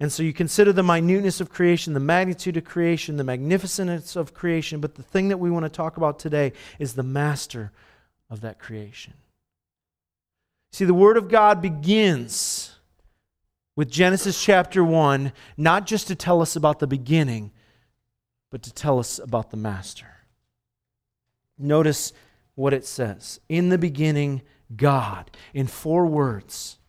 And 0.00 0.12
so 0.12 0.22
you 0.22 0.32
consider 0.32 0.72
the 0.72 0.84
minuteness 0.84 1.40
of 1.40 1.50
creation, 1.50 1.92
the 1.92 2.00
magnitude 2.00 2.56
of 2.56 2.64
creation, 2.64 3.16
the 3.16 3.24
magnificence 3.24 4.14
of 4.14 4.32
creation, 4.32 4.80
but 4.80 4.94
the 4.94 5.02
thing 5.02 5.28
that 5.28 5.38
we 5.38 5.50
want 5.50 5.64
to 5.64 5.68
talk 5.68 5.96
about 5.96 6.20
today 6.20 6.52
is 6.78 6.94
the 6.94 7.02
master 7.02 7.72
of 8.30 8.40
that 8.42 8.60
creation. 8.60 9.14
See, 10.70 10.84
the 10.84 10.94
Word 10.94 11.16
of 11.16 11.28
God 11.28 11.60
begins 11.60 12.77
with 13.78 13.88
Genesis 13.88 14.42
chapter 14.42 14.82
1, 14.82 15.32
not 15.56 15.86
just 15.86 16.08
to 16.08 16.16
tell 16.16 16.42
us 16.42 16.56
about 16.56 16.80
the 16.80 16.86
beginning, 16.88 17.52
but 18.50 18.60
to 18.60 18.74
tell 18.74 18.98
us 18.98 19.20
about 19.20 19.52
the 19.52 19.56
master. 19.56 20.08
Notice 21.56 22.12
what 22.56 22.74
it 22.74 22.84
says. 22.84 23.38
In 23.48 23.68
the 23.68 23.78
beginning, 23.78 24.42
God, 24.74 25.30
in 25.54 25.68
four 25.68 26.06
words, 26.06 26.80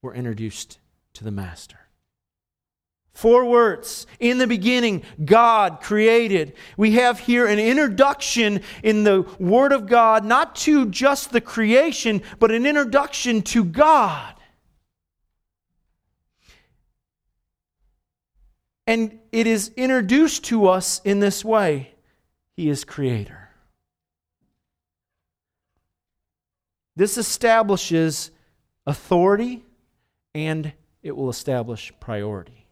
we're 0.00 0.14
introduced 0.14 0.78
to 1.12 1.24
the 1.24 1.30
master. 1.30 1.78
Four 3.12 3.44
words. 3.44 4.06
In 4.18 4.38
the 4.38 4.46
beginning, 4.46 5.02
God 5.22 5.82
created. 5.82 6.54
We 6.78 6.92
have 6.92 7.18
here 7.18 7.44
an 7.44 7.58
introduction 7.58 8.62
in 8.82 9.04
the 9.04 9.28
Word 9.38 9.72
of 9.72 9.86
God, 9.86 10.24
not 10.24 10.56
to 10.56 10.86
just 10.86 11.32
the 11.32 11.42
creation, 11.42 12.22
but 12.38 12.50
an 12.50 12.64
introduction 12.64 13.42
to 13.42 13.62
God. 13.62 14.36
And 18.88 19.18
it 19.32 19.46
is 19.46 19.70
introduced 19.76 20.44
to 20.44 20.66
us 20.66 21.02
in 21.04 21.20
this 21.20 21.44
way 21.44 21.92
He 22.56 22.70
is 22.70 22.84
Creator. 22.84 23.50
This 26.96 27.18
establishes 27.18 28.30
authority 28.86 29.62
and 30.34 30.72
it 31.02 31.14
will 31.14 31.28
establish 31.28 31.92
priority. 32.00 32.66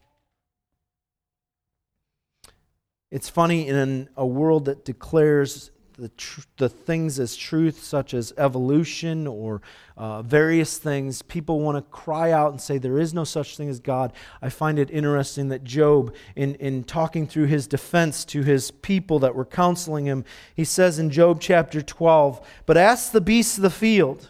It's 3.11 3.29
funny 3.29 3.69
in 3.69 4.09
a 4.17 4.27
world 4.27 4.65
that 4.65 4.87
declares 4.87 5.71
the, 5.99 6.09
tr- 6.11 6.41
the 6.59 6.69
things 6.69 7.19
as 7.19 7.37
truth, 7.37 7.83
such 7.83 8.13
as 8.13 8.33
evolution 8.37 9.27
or 9.27 9.63
uh, 9.97 10.23
various 10.23 10.77
things, 10.79 11.23
people 11.23 11.61
want 11.61 11.77
to 11.77 11.83
cry 11.91 12.33
out 12.33 12.51
and 12.51 12.61
say, 12.61 12.77
There 12.77 12.99
is 12.99 13.15
no 13.15 13.25
such 13.25 13.57
thing 13.57 13.69
as 13.69 13.81
God. 13.81 14.13
I 14.43 14.51
find 14.51 14.79
it 14.79 14.91
interesting 14.91 15.49
that 15.49 15.65
Job, 15.65 16.15
in, 16.35 16.55
in 16.57 16.85
talking 16.85 17.27
through 17.27 17.47
his 17.47 17.67
defense 17.67 18.25
to 18.27 18.43
his 18.43 18.71
people 18.71 19.19
that 19.21 19.35
were 19.35 19.47
counseling 19.47 20.05
him, 20.05 20.25
he 20.55 20.65
says 20.65 20.99
in 20.99 21.11
Job 21.11 21.41
chapter 21.41 21.81
12, 21.81 22.47
But 22.67 22.77
ask 22.77 23.13
the 23.13 23.21
beasts 23.21 23.57
of 23.57 23.63
the 23.63 23.71
field, 23.71 24.29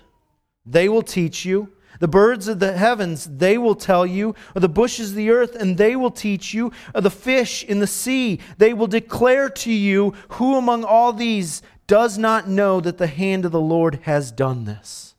they 0.65 0.89
will 0.89 1.03
teach 1.03 1.45
you. 1.45 1.73
The 2.01 2.09
birds 2.09 2.49
of 2.49 2.59
the 2.59 2.77
heavens, 2.77 3.25
they 3.25 3.59
will 3.59 3.75
tell 3.75 4.07
you, 4.07 4.35
or 4.55 4.61
the 4.61 4.69
bushes 4.69 5.11
of 5.11 5.17
the 5.17 5.31
earth, 5.31 5.55
and 5.55 5.79
they 5.79 5.97
will 5.97 6.11
teach 6.11 6.53
you, 6.53 6.73
or 6.95 7.01
the 7.01 7.11
fish 7.11 7.65
in 7.65 7.79
the 7.79 7.87
sea, 7.87 8.41
they 8.59 8.75
will 8.75 8.87
declare 8.87 9.49
to 9.49 9.73
you, 9.73 10.15
who 10.31 10.57
among 10.57 10.85
all 10.85 11.13
these 11.13 11.63
does 11.87 12.19
not 12.19 12.49
know 12.49 12.81
that 12.81 12.99
the 12.99 13.07
hand 13.07 13.45
of 13.45 13.53
the 13.53 13.61
Lord 13.61 14.01
has 14.03 14.31
done 14.31 14.65
this? 14.65 15.15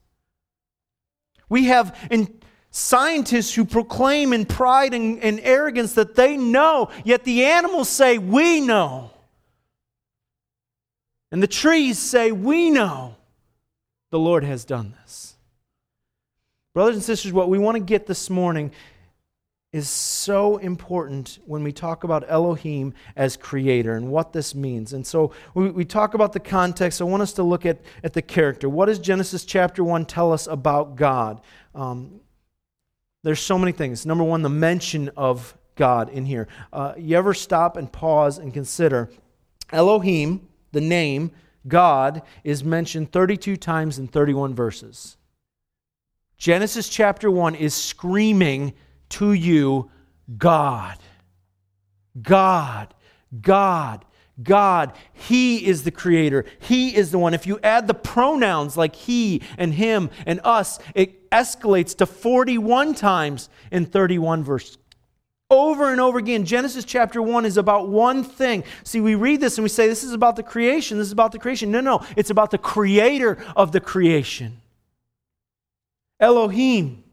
We 1.49 1.65
have 1.65 1.97
scientists 2.71 3.55
who 3.55 3.65
proclaim 3.65 4.33
in 4.33 4.45
pride 4.45 4.93
and, 4.93 5.19
and 5.23 5.39
arrogance 5.41 5.93
that 5.93 6.15
they 6.15 6.37
know, 6.37 6.89
yet 7.03 7.23
the 7.23 7.45
animals 7.45 7.89
say, 7.89 8.17
We 8.17 8.61
know. 8.61 9.11
And 11.31 11.41
the 11.41 11.47
trees 11.47 11.97
say, 11.97 12.31
We 12.31 12.69
know 12.69 13.15
the 14.11 14.19
Lord 14.19 14.43
has 14.43 14.65
done 14.65 14.93
this. 15.01 15.26
Brothers 16.77 16.97
and 16.97 17.03
sisters, 17.03 17.33
what 17.33 17.49
we 17.49 17.57
want 17.57 17.73
to 17.73 17.81
get 17.81 18.05
this 18.05 18.29
morning 18.29 18.69
is 19.73 19.89
so 19.89 20.57
important 20.57 21.39
when 21.47 21.63
we 21.63 21.71
talk 21.71 22.03
about 22.03 22.23
Elohim 22.27 22.93
as 23.15 23.35
creator 23.35 23.95
and 23.95 24.11
what 24.11 24.31
this 24.31 24.53
means. 24.53 24.93
And 24.93 25.03
so 25.03 25.31
we, 25.55 25.83
talk 25.83 26.13
about 26.13 26.33
the 26.33 26.39
context. 26.39 27.01
I 27.01 27.05
want 27.05 27.23
us 27.23 27.33
to 27.33 27.41
look 27.41 27.65
at, 27.65 27.79
at 28.03 28.13
the 28.13 28.21
character. 28.21 28.69
What 28.69 28.85
does 28.85 28.99
Genesis 28.99 29.43
chapter 29.43 29.83
1 29.83 30.05
tell 30.05 30.31
us 30.31 30.45
about 30.45 30.95
God? 30.95 31.41
Um, 31.73 32.19
there's 33.23 33.39
so 33.39 33.57
many 33.57 33.71
things. 33.71 34.05
Number 34.05 34.23
one, 34.23 34.43
the 34.43 34.49
mention 34.49 35.09
of 35.17 35.57
God 35.73 36.09
in 36.09 36.27
here. 36.27 36.47
Uh, 36.71 36.93
you 36.95 37.17
ever 37.17 37.33
stop 37.33 37.75
and 37.75 37.91
pause 37.91 38.37
and 38.37 38.53
consider 38.53 39.09
Elohim, 39.71 40.47
the 40.73 40.81
name, 40.81 41.31
God, 41.67 42.21
is 42.43 42.63
mentioned 42.63 43.11
32 43.11 43.57
times 43.57 43.97
in 43.97 44.07
31 44.07 44.53
verses. 44.53 45.17
Genesis 46.37 46.87
chapter 46.87 47.31
1 47.31 47.55
is 47.55 47.73
screaming 47.73 48.73
to 49.09 49.33
you 49.33 49.89
God. 50.37 50.97
God. 52.21 52.93
God. 53.41 54.05
God. 54.41 54.93
He 55.13 55.65
is 55.65 55.83
the 55.83 55.91
creator. 55.91 56.45
He 56.59 56.95
is 56.95 57.11
the 57.11 57.17
one. 57.17 57.33
If 57.33 57.47
you 57.47 57.59
add 57.63 57.87
the 57.87 57.93
pronouns 57.93 58.77
like 58.77 58.95
he 58.95 59.41
and 59.57 59.73
him 59.73 60.11
and 60.25 60.39
us, 60.43 60.79
it 60.93 61.29
escalates 61.31 61.95
to 61.97 62.05
41 62.05 62.93
times 62.93 63.49
in 63.71 63.85
31 63.85 64.43
verses. 64.43 64.77
Over 65.49 65.91
and 65.91 66.01
over 66.01 66.19
again, 66.19 66.43
Genesis 66.45 66.83
chapter 66.83 67.21
1 67.21 67.45
is 67.45 67.55
about 67.55 67.87
one 67.87 68.23
thing. 68.23 68.65
See, 68.83 68.99
we 68.99 69.15
read 69.15 69.39
this 69.39 69.57
and 69.57 69.63
we 69.63 69.69
say, 69.69 69.87
This 69.87 70.03
is 70.03 70.11
about 70.11 70.35
the 70.35 70.43
creation. 70.43 70.97
This 70.97 71.07
is 71.07 71.13
about 71.13 71.31
the 71.31 71.39
creation. 71.39 71.71
No, 71.71 71.79
no, 71.79 72.05
it's 72.17 72.29
about 72.29 72.51
the 72.51 72.57
creator 72.57 73.37
of 73.55 73.71
the 73.71 73.79
creation. 73.79 74.61
Elohim. 76.19 77.03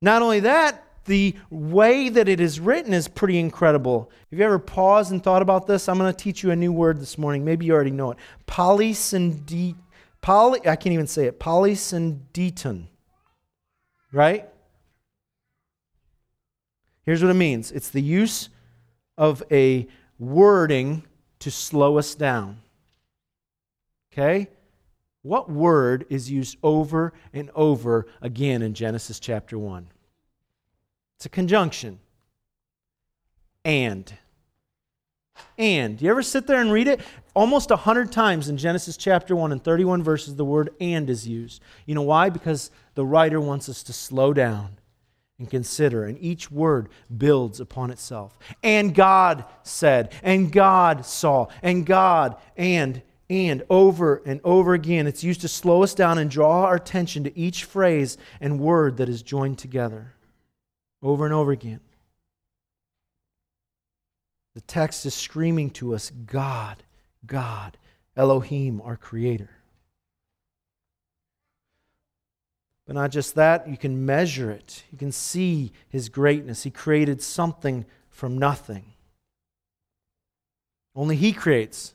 Not 0.00 0.22
only 0.22 0.40
that, 0.40 0.84
the 1.06 1.36
way 1.50 2.08
that 2.08 2.28
it 2.28 2.40
is 2.40 2.60
written 2.60 2.92
is 2.92 3.08
pretty 3.08 3.38
incredible. 3.38 4.10
Have 4.30 4.38
you 4.38 4.44
ever 4.44 4.58
paused 4.58 5.12
and 5.12 5.22
thought 5.22 5.42
about 5.42 5.66
this? 5.66 5.88
I'm 5.88 5.98
going 5.98 6.12
to 6.12 6.16
teach 6.16 6.42
you 6.42 6.50
a 6.50 6.56
new 6.56 6.72
word 6.72 7.00
this 7.00 7.18
morning. 7.18 7.44
Maybe 7.44 7.66
you 7.66 7.74
already 7.74 7.90
know 7.90 8.12
it. 8.12 8.18
Polysyndeton. 8.46 9.76
Poly, 10.20 10.60
I 10.60 10.76
can't 10.76 10.94
even 10.94 11.06
say 11.06 11.26
it. 11.26 11.38
Polysyndeton. 11.38 12.86
Right? 14.12 14.48
Here's 17.04 17.22
what 17.22 17.30
it 17.30 17.34
means 17.34 17.70
it's 17.72 17.90
the 17.90 18.00
use 18.00 18.48
of 19.18 19.42
a 19.50 19.86
wording 20.18 21.04
to 21.40 21.50
slow 21.50 21.98
us 21.98 22.14
down. 22.14 22.60
Okay? 24.12 24.48
What 25.24 25.50
word 25.50 26.04
is 26.10 26.30
used 26.30 26.58
over 26.62 27.14
and 27.32 27.50
over 27.54 28.06
again 28.20 28.60
in 28.60 28.74
Genesis 28.74 29.18
chapter 29.18 29.58
1? 29.58 29.88
It's 31.16 31.24
a 31.24 31.30
conjunction. 31.30 31.98
And. 33.64 34.12
And. 35.56 35.98
You 36.02 36.10
ever 36.10 36.22
sit 36.22 36.46
there 36.46 36.60
and 36.60 36.70
read 36.70 36.88
it? 36.88 37.00
Almost 37.32 37.70
a 37.70 37.76
hundred 37.76 38.12
times 38.12 38.50
in 38.50 38.58
Genesis 38.58 38.98
chapter 38.98 39.34
1 39.34 39.50
and 39.50 39.64
31 39.64 40.02
verses, 40.02 40.36
the 40.36 40.44
word 40.44 40.74
and 40.78 41.08
is 41.08 41.26
used. 41.26 41.62
You 41.86 41.94
know 41.94 42.02
why? 42.02 42.28
Because 42.28 42.70
the 42.94 43.06
writer 43.06 43.40
wants 43.40 43.70
us 43.70 43.82
to 43.84 43.94
slow 43.94 44.34
down 44.34 44.76
and 45.38 45.48
consider, 45.48 46.04
and 46.04 46.18
each 46.20 46.50
word 46.50 46.90
builds 47.16 47.60
upon 47.60 47.90
itself. 47.90 48.38
And 48.62 48.94
God 48.94 49.46
said, 49.62 50.12
and 50.22 50.52
God 50.52 51.06
saw, 51.06 51.46
and 51.62 51.86
God, 51.86 52.36
and, 52.58 53.00
and, 53.30 53.62
over 53.70 54.22
and 54.26 54.40
over 54.44 54.74
again. 54.74 55.06
It's 55.06 55.24
used 55.24 55.40
to 55.42 55.48
slow 55.48 55.82
us 55.82 55.94
down 55.94 56.18
and 56.18 56.30
draw 56.30 56.64
our 56.64 56.76
attention 56.76 57.24
to 57.24 57.38
each 57.38 57.64
phrase 57.64 58.18
and 58.40 58.60
word 58.60 58.98
that 58.98 59.08
is 59.08 59.22
joined 59.22 59.58
together 59.58 60.14
over 61.02 61.24
and 61.24 61.34
over 61.34 61.52
again. 61.52 61.80
The 64.54 64.60
text 64.62 65.04
is 65.04 65.14
screaming 65.14 65.70
to 65.70 65.94
us 65.94 66.10
God, 66.10 66.82
God, 67.26 67.76
Elohim, 68.16 68.80
our 68.80 68.96
Creator. 68.96 69.50
But 72.86 72.94
not 72.94 73.10
just 73.10 73.34
that, 73.34 73.68
you 73.68 73.76
can 73.76 74.04
measure 74.04 74.50
it. 74.50 74.84
You 74.92 74.98
can 74.98 75.12
see 75.12 75.72
His 75.88 76.08
greatness. 76.08 76.62
He 76.62 76.70
created 76.70 77.22
something 77.22 77.86
from 78.10 78.38
nothing. 78.38 78.92
Only 80.94 81.16
He 81.16 81.32
creates. 81.32 81.94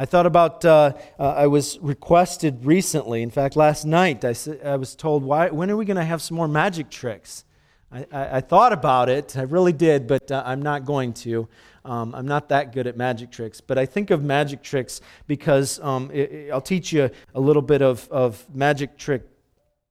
I 0.00 0.06
thought 0.06 0.24
about, 0.24 0.64
uh, 0.64 0.94
uh, 1.18 1.34
I 1.36 1.46
was 1.46 1.78
requested 1.80 2.64
recently, 2.64 3.20
in 3.20 3.28
fact, 3.28 3.54
last 3.54 3.84
night, 3.84 4.24
I, 4.24 4.34
I 4.64 4.76
was 4.76 4.96
told, 4.96 5.22
why, 5.22 5.50
when 5.50 5.70
are 5.70 5.76
we 5.76 5.84
going 5.84 5.98
to 5.98 6.04
have 6.04 6.22
some 6.22 6.38
more 6.38 6.48
magic 6.48 6.88
tricks? 6.88 7.44
I, 7.92 8.06
I, 8.10 8.36
I, 8.36 8.40
thought 8.40 8.72
about 8.72 9.10
it, 9.10 9.36
I 9.36 9.42
really 9.42 9.74
did, 9.74 10.06
but 10.06 10.30
uh, 10.30 10.42
I'm 10.46 10.62
not 10.62 10.86
going 10.86 11.12
to. 11.24 11.50
Um, 11.84 12.14
I'm 12.14 12.26
not 12.26 12.48
that 12.48 12.72
good 12.72 12.86
at 12.86 12.96
magic 12.96 13.30
tricks, 13.30 13.60
but 13.60 13.76
I 13.76 13.84
think 13.84 14.10
of 14.10 14.24
magic 14.24 14.62
tricks 14.62 15.02
because 15.26 15.78
um, 15.80 16.10
it, 16.14 16.32
it, 16.32 16.50
I'll 16.50 16.62
teach 16.62 16.94
you 16.94 17.10
a 17.34 17.40
little 17.40 17.60
bit 17.60 17.82
of, 17.82 18.08
of 18.10 18.46
magic 18.54 18.96
trick, 18.96 19.24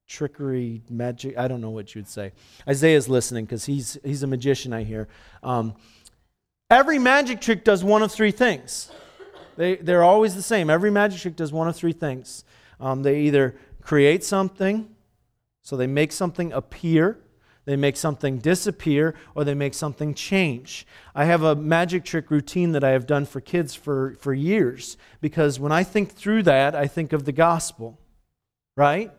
trickery, 0.08 0.82
magic. 0.90 1.38
I 1.38 1.46
don't 1.46 1.60
know 1.60 1.70
what 1.70 1.94
you'd 1.94 2.08
say. 2.08 2.32
Isaiah's 2.66 3.08
listening 3.08 3.44
because 3.44 3.64
he's, 3.64 3.96
he's 4.04 4.24
a 4.24 4.26
magician, 4.26 4.72
I 4.72 4.82
hear. 4.82 5.06
Um, 5.44 5.76
every 6.68 6.98
magic 6.98 7.40
trick 7.40 7.62
does 7.62 7.84
one 7.84 8.02
of 8.02 8.10
three 8.10 8.32
things. 8.32 8.90
They, 9.60 9.76
they're 9.76 10.02
always 10.02 10.34
the 10.34 10.42
same. 10.42 10.70
Every 10.70 10.90
magic 10.90 11.20
trick 11.20 11.36
does 11.36 11.52
one 11.52 11.68
of 11.68 11.76
three 11.76 11.92
things. 11.92 12.44
Um, 12.80 13.02
they 13.02 13.20
either 13.20 13.56
create 13.82 14.24
something, 14.24 14.88
so 15.62 15.76
they 15.76 15.86
make 15.86 16.12
something 16.12 16.52
appear 16.52 17.18
they 17.66 17.76
make 17.76 17.96
something 17.96 18.38
disappear 18.38 19.14
or 19.34 19.44
they 19.44 19.54
make 19.54 19.74
something 19.74 20.14
change. 20.14 20.86
I 21.14 21.26
have 21.26 21.42
a 21.42 21.54
magic 21.54 22.04
trick 22.04 22.30
routine 22.30 22.72
that 22.72 22.82
I 22.82 22.90
have 22.90 23.06
done 23.06 23.26
for 23.26 23.40
kids 23.40 23.74
for, 23.74 24.16
for 24.18 24.32
years 24.32 24.96
because 25.20 25.60
when 25.60 25.70
I 25.70 25.84
think 25.84 26.10
through 26.10 26.44
that, 26.44 26.74
I 26.74 26.86
think 26.86 27.12
of 27.12 27.26
the 27.26 27.32
gospel, 27.32 28.00
right? 28.76 29.12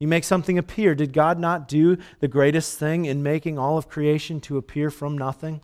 You 0.00 0.08
make 0.08 0.24
something 0.24 0.58
appear. 0.58 0.94
Did 0.94 1.12
God 1.12 1.38
not 1.38 1.68
do 1.68 1.96
the 2.20 2.28
greatest 2.28 2.78
thing 2.78 3.04
in 3.04 3.22
making 3.22 3.58
all 3.58 3.78
of 3.78 3.88
creation 3.88 4.40
to 4.40 4.56
appear 4.56 4.90
from 4.90 5.16
nothing? 5.16 5.60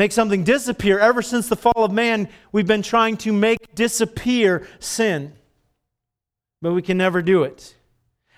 Make 0.00 0.12
something 0.12 0.44
disappear. 0.44 0.98
Ever 0.98 1.20
since 1.20 1.50
the 1.50 1.56
fall 1.56 1.84
of 1.84 1.92
man, 1.92 2.30
we've 2.52 2.66
been 2.66 2.80
trying 2.80 3.18
to 3.18 3.34
make 3.34 3.74
disappear 3.74 4.66
sin, 4.78 5.34
but 6.62 6.72
we 6.72 6.80
can 6.80 6.96
never 6.96 7.20
do 7.20 7.42
it. 7.42 7.76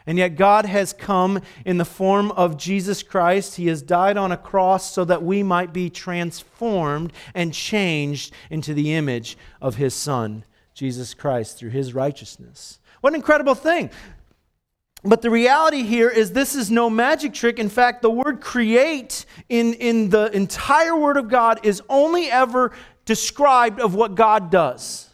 And 0.04 0.18
yet, 0.18 0.30
God 0.30 0.66
has 0.66 0.92
come 0.92 1.40
in 1.64 1.78
the 1.78 1.84
form 1.84 2.32
of 2.32 2.56
Jesus 2.56 3.04
Christ. 3.04 3.54
He 3.54 3.68
has 3.68 3.80
died 3.80 4.16
on 4.16 4.32
a 4.32 4.36
cross 4.36 4.90
so 4.90 5.04
that 5.04 5.22
we 5.22 5.44
might 5.44 5.72
be 5.72 5.88
transformed 5.88 7.12
and 7.32 7.54
changed 7.54 8.34
into 8.50 8.74
the 8.74 8.92
image 8.94 9.38
of 9.60 9.76
His 9.76 9.94
Son, 9.94 10.44
Jesus 10.74 11.14
Christ, 11.14 11.58
through 11.58 11.70
His 11.70 11.94
righteousness. 11.94 12.80
What 13.02 13.12
an 13.12 13.20
incredible 13.20 13.54
thing! 13.54 13.90
But 15.04 15.20
the 15.20 15.30
reality 15.30 15.82
here 15.82 16.08
is 16.08 16.32
this 16.32 16.54
is 16.54 16.70
no 16.70 16.88
magic 16.88 17.34
trick. 17.34 17.58
In 17.58 17.68
fact, 17.68 18.02
the 18.02 18.10
word 18.10 18.40
create 18.40 19.26
in, 19.48 19.74
in 19.74 20.10
the 20.10 20.30
entire 20.34 20.96
Word 20.96 21.16
of 21.16 21.28
God 21.28 21.60
is 21.64 21.82
only 21.88 22.30
ever 22.30 22.72
described 23.04 23.80
of 23.80 23.94
what 23.94 24.14
God 24.14 24.50
does. 24.50 25.11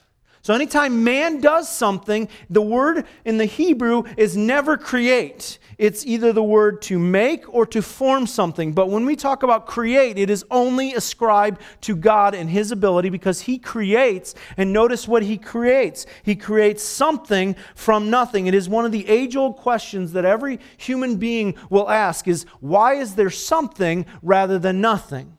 So, 0.49 0.55
anytime 0.55 1.05
man 1.05 1.43
does 1.43 1.69
something, 1.69 2.27
the 2.49 2.63
word 2.63 3.05
in 3.27 3.37
the 3.37 3.45
Hebrew 3.45 4.05
is 4.17 4.35
never 4.35 4.79
create. 4.79 5.59
It's 5.77 6.07
either 6.07 6.33
the 6.33 6.43
word 6.43 6.81
to 6.85 6.99
make 6.99 7.45
or 7.55 7.67
to 7.67 7.83
form 7.83 8.27
something. 8.27 8.73
But 8.73 8.89
when 8.89 9.05
we 9.05 9.15
talk 9.15 9.43
about 9.43 9.67
create, 9.67 10.17
it 10.17 10.31
is 10.31 10.47
only 10.51 10.95
ascribed 10.95 11.61
to 11.83 11.95
God 11.95 12.35
and 12.35 12.49
His 12.49 12.73
ability 12.73 13.11
because 13.11 13.43
He 13.43 13.59
creates. 13.59 14.35
And 14.57 14.73
notice 14.73 15.07
what 15.07 15.23
He 15.23 15.37
creates 15.37 16.07
He 16.23 16.35
creates 16.35 16.83
something 16.83 17.55
from 17.75 18.09
nothing. 18.09 18.47
It 18.47 18.55
is 18.55 18.71
one 18.71 18.87
of 18.87 18.93
the 18.93 19.07
age 19.07 19.37
old 19.37 19.59
questions 19.59 20.13
that 20.13 20.25
every 20.25 20.61
human 20.79 21.19
being 21.19 21.57
will 21.69 21.91
ask 21.91 22.27
is 22.27 22.47
why 22.61 22.95
is 22.95 23.17
there 23.17 23.29
something 23.29 24.07
rather 24.23 24.59
than 24.59 24.81
nothing? 24.81 25.37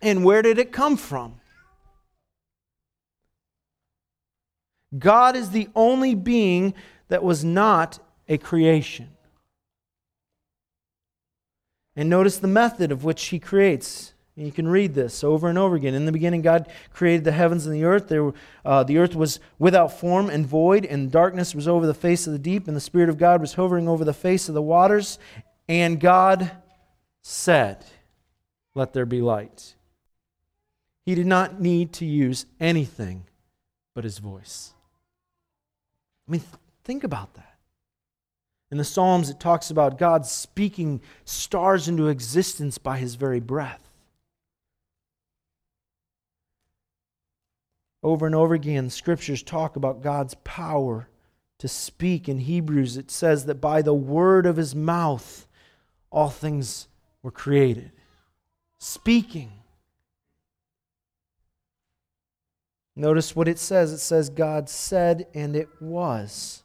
And 0.00 0.24
where 0.24 0.40
did 0.40 0.58
it 0.58 0.72
come 0.72 0.96
from? 0.96 1.39
God 4.98 5.36
is 5.36 5.50
the 5.50 5.68
only 5.74 6.14
being 6.14 6.74
that 7.08 7.22
was 7.22 7.44
not 7.44 7.98
a 8.28 8.38
creation. 8.38 9.08
And 11.96 12.08
notice 12.08 12.38
the 12.38 12.48
method 12.48 12.92
of 12.92 13.04
which 13.04 13.26
he 13.26 13.38
creates. 13.38 14.14
You 14.36 14.52
can 14.52 14.68
read 14.68 14.94
this 14.94 15.22
over 15.22 15.48
and 15.48 15.58
over 15.58 15.76
again. 15.76 15.94
In 15.94 16.06
the 16.06 16.12
beginning, 16.12 16.40
God 16.40 16.70
created 16.92 17.24
the 17.24 17.32
heavens 17.32 17.66
and 17.66 17.74
the 17.74 17.84
earth. 17.84 18.08
There, 18.08 18.32
uh, 18.64 18.84
the 18.84 18.98
earth 18.98 19.14
was 19.14 19.38
without 19.58 19.98
form 19.98 20.30
and 20.30 20.46
void, 20.46 20.86
and 20.86 21.10
darkness 21.10 21.54
was 21.54 21.68
over 21.68 21.86
the 21.86 21.94
face 21.94 22.26
of 22.26 22.32
the 22.32 22.38
deep, 22.38 22.66
and 22.66 22.76
the 22.76 22.80
Spirit 22.80 23.10
of 23.10 23.18
God 23.18 23.40
was 23.40 23.54
hovering 23.54 23.88
over 23.88 24.04
the 24.04 24.14
face 24.14 24.48
of 24.48 24.54
the 24.54 24.62
waters. 24.62 25.18
And 25.68 26.00
God 26.00 26.50
said, 27.22 27.84
Let 28.74 28.92
there 28.92 29.06
be 29.06 29.20
light. 29.20 29.74
He 31.04 31.14
did 31.14 31.26
not 31.26 31.60
need 31.60 31.92
to 31.94 32.06
use 32.06 32.46
anything 32.60 33.26
but 33.94 34.04
his 34.04 34.18
voice. 34.18 34.74
I 36.30 36.34
mean, 36.34 36.42
think 36.84 37.02
about 37.02 37.34
that. 37.34 37.56
In 38.70 38.78
the 38.78 38.84
Psalms, 38.84 39.30
it 39.30 39.40
talks 39.40 39.68
about 39.68 39.98
God 39.98 40.24
speaking 40.24 41.00
stars 41.24 41.88
into 41.88 42.06
existence 42.06 42.78
by 42.78 42.98
his 42.98 43.16
very 43.16 43.40
breath. 43.40 43.82
Over 48.04 48.26
and 48.26 48.34
over 48.36 48.54
again, 48.54 48.90
scriptures 48.90 49.42
talk 49.42 49.74
about 49.74 50.02
God's 50.02 50.36
power 50.44 51.08
to 51.58 51.66
speak. 51.66 52.28
In 52.28 52.38
Hebrews, 52.38 52.96
it 52.96 53.10
says 53.10 53.46
that 53.46 53.60
by 53.60 53.82
the 53.82 53.92
word 53.92 54.46
of 54.46 54.56
his 54.56 54.72
mouth, 54.72 55.48
all 56.10 56.30
things 56.30 56.86
were 57.24 57.32
created. 57.32 57.90
Speaking. 58.78 59.50
Notice 63.00 63.34
what 63.34 63.48
it 63.48 63.58
says. 63.58 63.92
It 63.92 63.98
says, 63.98 64.28
God 64.28 64.68
said, 64.68 65.26
and 65.32 65.56
it 65.56 65.70
was. 65.80 66.62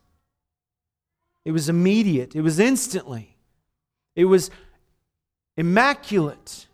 It 1.45 1.53
was 1.53 1.69
immediate, 1.69 2.35
it 2.35 2.41
was 2.41 2.59
instantly, 2.59 3.37
it 4.15 4.25
was 4.25 4.49
immaculate, 5.55 6.67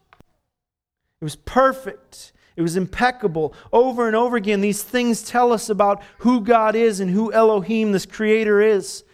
it 1.20 1.24
was 1.24 1.36
perfect. 1.36 2.34
It 2.58 2.62
was 2.62 2.76
impeccable. 2.76 3.54
Over 3.72 4.08
and 4.08 4.16
over 4.16 4.36
again, 4.36 4.60
these 4.60 4.84
things 4.84 5.24
tell 5.24 5.54
us 5.54 5.70
about 5.70 6.04
who 6.20 6.42
God 6.42 6.76
is 6.76 7.00
and 7.00 7.10
who 7.10 7.32
Elohim, 7.32 7.94
this 7.94 8.06
creator, 8.06 8.60
is. 8.60 9.06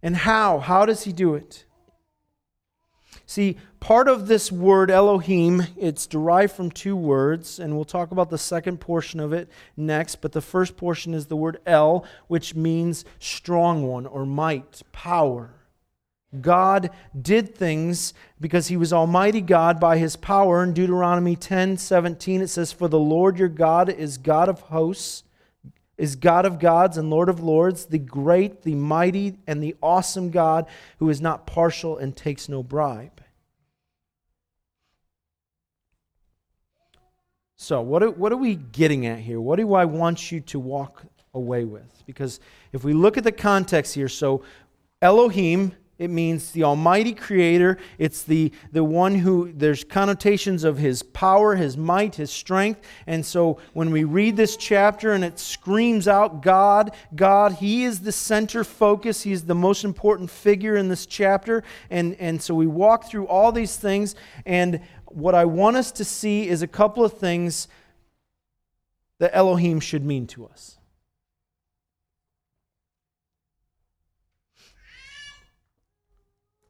And 0.00 0.16
how? 0.16 0.60
How 0.60 0.86
does 0.86 1.02
he 1.02 1.12
do 1.12 1.34
it? 1.34 1.64
See, 3.28 3.56
part 3.80 4.08
of 4.08 4.28
this 4.28 4.52
word 4.52 4.88
Elohim, 4.88 5.66
it's 5.76 6.06
derived 6.06 6.52
from 6.52 6.70
two 6.70 6.94
words, 6.94 7.58
and 7.58 7.74
we'll 7.74 7.84
talk 7.84 8.12
about 8.12 8.30
the 8.30 8.38
second 8.38 8.78
portion 8.78 9.18
of 9.18 9.32
it 9.32 9.50
next, 9.76 10.16
but 10.20 10.30
the 10.30 10.40
first 10.40 10.76
portion 10.76 11.12
is 11.12 11.26
the 11.26 11.36
word 11.36 11.58
El, 11.66 12.06
which 12.28 12.54
means 12.54 13.04
strong 13.18 13.82
one 13.84 14.06
or 14.06 14.24
might, 14.24 14.82
power. 14.92 15.50
God 16.40 16.90
did 17.20 17.54
things 17.54 18.14
because 18.40 18.68
he 18.68 18.76
was 18.76 18.92
Almighty 18.92 19.40
God 19.40 19.80
by 19.80 19.98
his 19.98 20.14
power. 20.14 20.62
In 20.62 20.72
Deuteronomy 20.72 21.34
10 21.34 21.78
17, 21.78 22.42
it 22.42 22.48
says, 22.48 22.72
For 22.72 22.86
the 22.86 22.98
Lord 22.98 23.38
your 23.38 23.48
God 23.48 23.88
is 23.88 24.18
God 24.18 24.48
of 24.48 24.60
hosts, 24.60 25.24
is 25.98 26.14
God 26.14 26.44
of 26.44 26.58
gods 26.58 26.96
and 26.96 27.10
Lord 27.10 27.28
of 27.28 27.40
lords, 27.40 27.86
the 27.86 27.98
great, 27.98 28.62
the 28.62 28.74
mighty, 28.74 29.38
and 29.46 29.62
the 29.62 29.74
awesome 29.82 30.30
God 30.30 30.66
who 30.98 31.08
is 31.08 31.20
not 31.20 31.46
partial 31.46 31.96
and 31.96 32.16
takes 32.16 32.48
no 32.48 32.62
bribe. 32.62 33.15
So, 37.58 37.80
what 37.80 38.02
are, 38.02 38.10
what 38.10 38.32
are 38.32 38.36
we 38.36 38.56
getting 38.56 39.06
at 39.06 39.18
here? 39.18 39.40
What 39.40 39.56
do 39.56 39.72
I 39.72 39.86
want 39.86 40.30
you 40.30 40.40
to 40.40 40.58
walk 40.60 41.04
away 41.32 41.64
with? 41.64 42.02
Because 42.04 42.38
if 42.72 42.84
we 42.84 42.92
look 42.92 43.16
at 43.16 43.24
the 43.24 43.32
context 43.32 43.94
here, 43.94 44.10
so 44.10 44.42
Elohim, 45.00 45.72
it 45.98 46.10
means 46.10 46.50
the 46.50 46.64
Almighty 46.64 47.14
Creator. 47.14 47.78
It's 47.96 48.22
the, 48.22 48.52
the 48.72 48.84
one 48.84 49.14
who, 49.14 49.50
there's 49.54 49.84
connotations 49.84 50.64
of 50.64 50.76
His 50.76 51.02
power, 51.02 51.56
His 51.56 51.78
might, 51.78 52.16
His 52.16 52.30
strength. 52.30 52.82
And 53.06 53.24
so 53.24 53.58
when 53.72 53.90
we 53.90 54.04
read 54.04 54.36
this 54.36 54.58
chapter 54.58 55.12
and 55.12 55.24
it 55.24 55.38
screams 55.38 56.06
out 56.06 56.42
God, 56.42 56.94
God, 57.14 57.52
He 57.52 57.84
is 57.84 58.00
the 58.00 58.12
center 58.12 58.64
focus. 58.64 59.22
He's 59.22 59.44
the 59.44 59.54
most 59.54 59.82
important 59.82 60.30
figure 60.30 60.76
in 60.76 60.90
this 60.90 61.06
chapter. 61.06 61.64
And, 61.88 62.14
and 62.16 62.42
so 62.42 62.54
we 62.54 62.66
walk 62.66 63.08
through 63.08 63.28
all 63.28 63.50
these 63.50 63.78
things. 63.78 64.14
And 64.44 64.82
what 65.16 65.34
I 65.34 65.46
want 65.46 65.78
us 65.78 65.92
to 65.92 66.04
see 66.04 66.46
is 66.46 66.60
a 66.60 66.66
couple 66.66 67.02
of 67.02 67.14
things 67.14 67.68
that 69.18 69.30
Elohim 69.34 69.80
should 69.80 70.04
mean 70.04 70.26
to 70.26 70.44
us. 70.44 70.76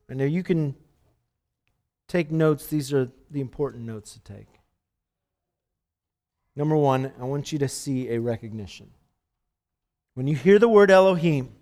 And 0.08 0.18
now 0.20 0.26
you 0.26 0.44
can 0.44 0.76
take 2.06 2.30
notes. 2.30 2.68
These 2.68 2.92
are 2.92 3.10
the 3.32 3.40
important 3.40 3.82
notes 3.82 4.12
to 4.12 4.20
take. 4.20 4.46
Number 6.54 6.76
one, 6.76 7.12
I 7.20 7.24
want 7.24 7.50
you 7.50 7.58
to 7.58 7.68
see 7.68 8.10
a 8.10 8.20
recognition. 8.20 8.90
When 10.14 10.28
you 10.28 10.36
hear 10.36 10.60
the 10.60 10.68
word 10.68 10.92
Elohim, 10.92 11.52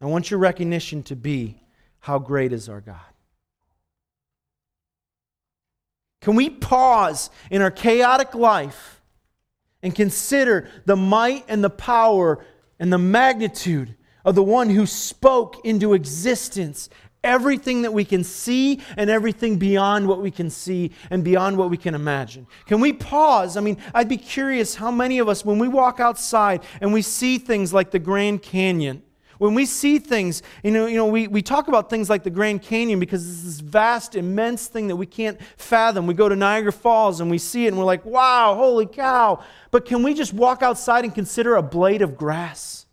I 0.00 0.06
want 0.06 0.30
your 0.30 0.38
recognition 0.38 1.02
to 1.02 1.16
be 1.16 1.60
how 1.98 2.20
great 2.20 2.52
is 2.52 2.68
our 2.68 2.80
God. 2.80 3.13
Can 6.24 6.36
we 6.36 6.48
pause 6.48 7.28
in 7.50 7.60
our 7.60 7.70
chaotic 7.70 8.34
life 8.34 9.02
and 9.82 9.94
consider 9.94 10.70
the 10.86 10.96
might 10.96 11.44
and 11.48 11.62
the 11.62 11.68
power 11.68 12.42
and 12.78 12.90
the 12.90 12.96
magnitude 12.96 13.94
of 14.24 14.34
the 14.34 14.42
one 14.42 14.70
who 14.70 14.86
spoke 14.86 15.62
into 15.66 15.92
existence 15.92 16.88
everything 17.22 17.82
that 17.82 17.92
we 17.92 18.06
can 18.06 18.24
see 18.24 18.80
and 18.96 19.10
everything 19.10 19.58
beyond 19.58 20.08
what 20.08 20.22
we 20.22 20.30
can 20.30 20.48
see 20.48 20.92
and 21.10 21.22
beyond 21.22 21.58
what 21.58 21.68
we 21.68 21.76
can 21.76 21.94
imagine. 21.94 22.46
Can 22.64 22.80
we 22.80 22.94
pause? 22.94 23.58
I 23.58 23.60
mean, 23.60 23.76
I'd 23.92 24.08
be 24.08 24.16
curious 24.16 24.74
how 24.74 24.90
many 24.90 25.18
of 25.18 25.28
us, 25.28 25.44
when 25.44 25.58
we 25.58 25.68
walk 25.68 26.00
outside 26.00 26.62
and 26.80 26.90
we 26.90 27.02
see 27.02 27.36
things 27.36 27.74
like 27.74 27.90
the 27.90 27.98
Grand 27.98 28.40
Canyon, 28.40 29.02
when 29.38 29.54
we 29.54 29.66
see 29.66 29.98
things, 29.98 30.42
you 30.62 30.70
know, 30.70 30.86
you 30.86 30.96
know 30.96 31.06
we, 31.06 31.26
we 31.26 31.42
talk 31.42 31.68
about 31.68 31.90
things 31.90 32.08
like 32.08 32.22
the 32.22 32.30
Grand 32.30 32.62
Canyon 32.62 33.00
because 33.00 33.28
it's 33.28 33.42
this 33.42 33.60
vast, 33.60 34.14
immense 34.14 34.66
thing 34.66 34.88
that 34.88 34.96
we 34.96 35.06
can't 35.06 35.40
fathom. 35.56 36.06
We 36.06 36.14
go 36.14 36.28
to 36.28 36.36
Niagara 36.36 36.72
Falls 36.72 37.20
and 37.20 37.30
we 37.30 37.38
see 37.38 37.64
it 37.64 37.68
and 37.68 37.78
we're 37.78 37.84
like, 37.84 38.04
wow, 38.04 38.54
holy 38.54 38.86
cow. 38.86 39.42
But 39.70 39.86
can 39.86 40.02
we 40.02 40.14
just 40.14 40.32
walk 40.32 40.62
outside 40.62 41.04
and 41.04 41.14
consider 41.14 41.56
a 41.56 41.62
blade 41.62 42.02
of 42.02 42.16
grass 42.16 42.86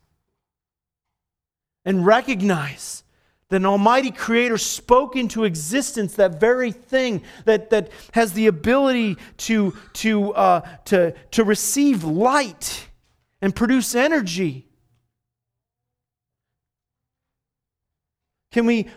and 1.86 2.06
recognize 2.06 3.04
that 3.50 3.58
an 3.58 3.66
almighty 3.66 4.12
creator 4.12 4.58
spoke 4.58 5.16
into 5.16 5.44
existence 5.44 6.16
that 6.16 6.40
very 6.40 6.72
thing 6.72 7.22
that, 7.46 7.70
that 7.70 7.92
has 8.14 8.34
the 8.34 8.48
ability 8.48 9.18
to, 9.36 9.74
to, 9.94 10.34
uh, 10.34 10.62
to, 10.86 11.14
to 11.32 11.44
receive 11.44 12.04
light 12.04 12.88
and 13.42 13.56
produce 13.56 13.94
energy? 13.94 14.71
Can 18.52 18.66
we 18.66 18.88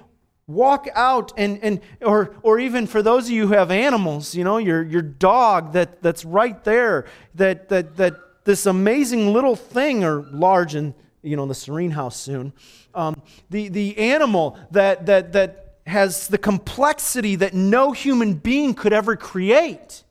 walk 0.47 0.89
out 0.95 1.33
and, 1.37 1.59
and 1.63 1.81
or, 2.03 2.35
or 2.43 2.59
even 2.59 2.87
for 2.87 3.03
those 3.03 3.27
of 3.27 3.31
you 3.31 3.47
who 3.47 3.55
have 3.55 3.71
animals, 3.71 4.35
you 4.35 4.45
know, 4.45 4.59
your, 4.59 4.83
your 4.83 5.03
dog 5.03 5.73
that, 5.73 6.03
that's 6.03 6.25
right 6.25 6.63
there, 6.65 7.07
that, 7.35 7.69
that, 7.69 7.97
that 7.97 8.15
this 8.45 8.67
amazing 8.67 9.33
little 9.33 9.57
thing, 9.57 10.05
or 10.05 10.23
large 10.23 10.75
in, 10.75 10.95
you 11.23 11.37
know, 11.37 11.47
the 11.47 11.55
serene 11.55 11.93
house 11.93 12.17
soon, 12.17 12.53
um, 12.95 13.21
the, 13.49 13.69
the 13.69 13.97
animal 13.97 14.59
that, 14.71 15.07
that, 15.07 15.33
that 15.33 15.79
has 15.87 16.29
the 16.29 16.39
complexity 16.39 17.37
that 17.37 17.55
no 17.55 17.93
human 17.93 18.35
being 18.35 18.75
could 18.75 18.93
ever 18.93 19.17
create 19.17 20.03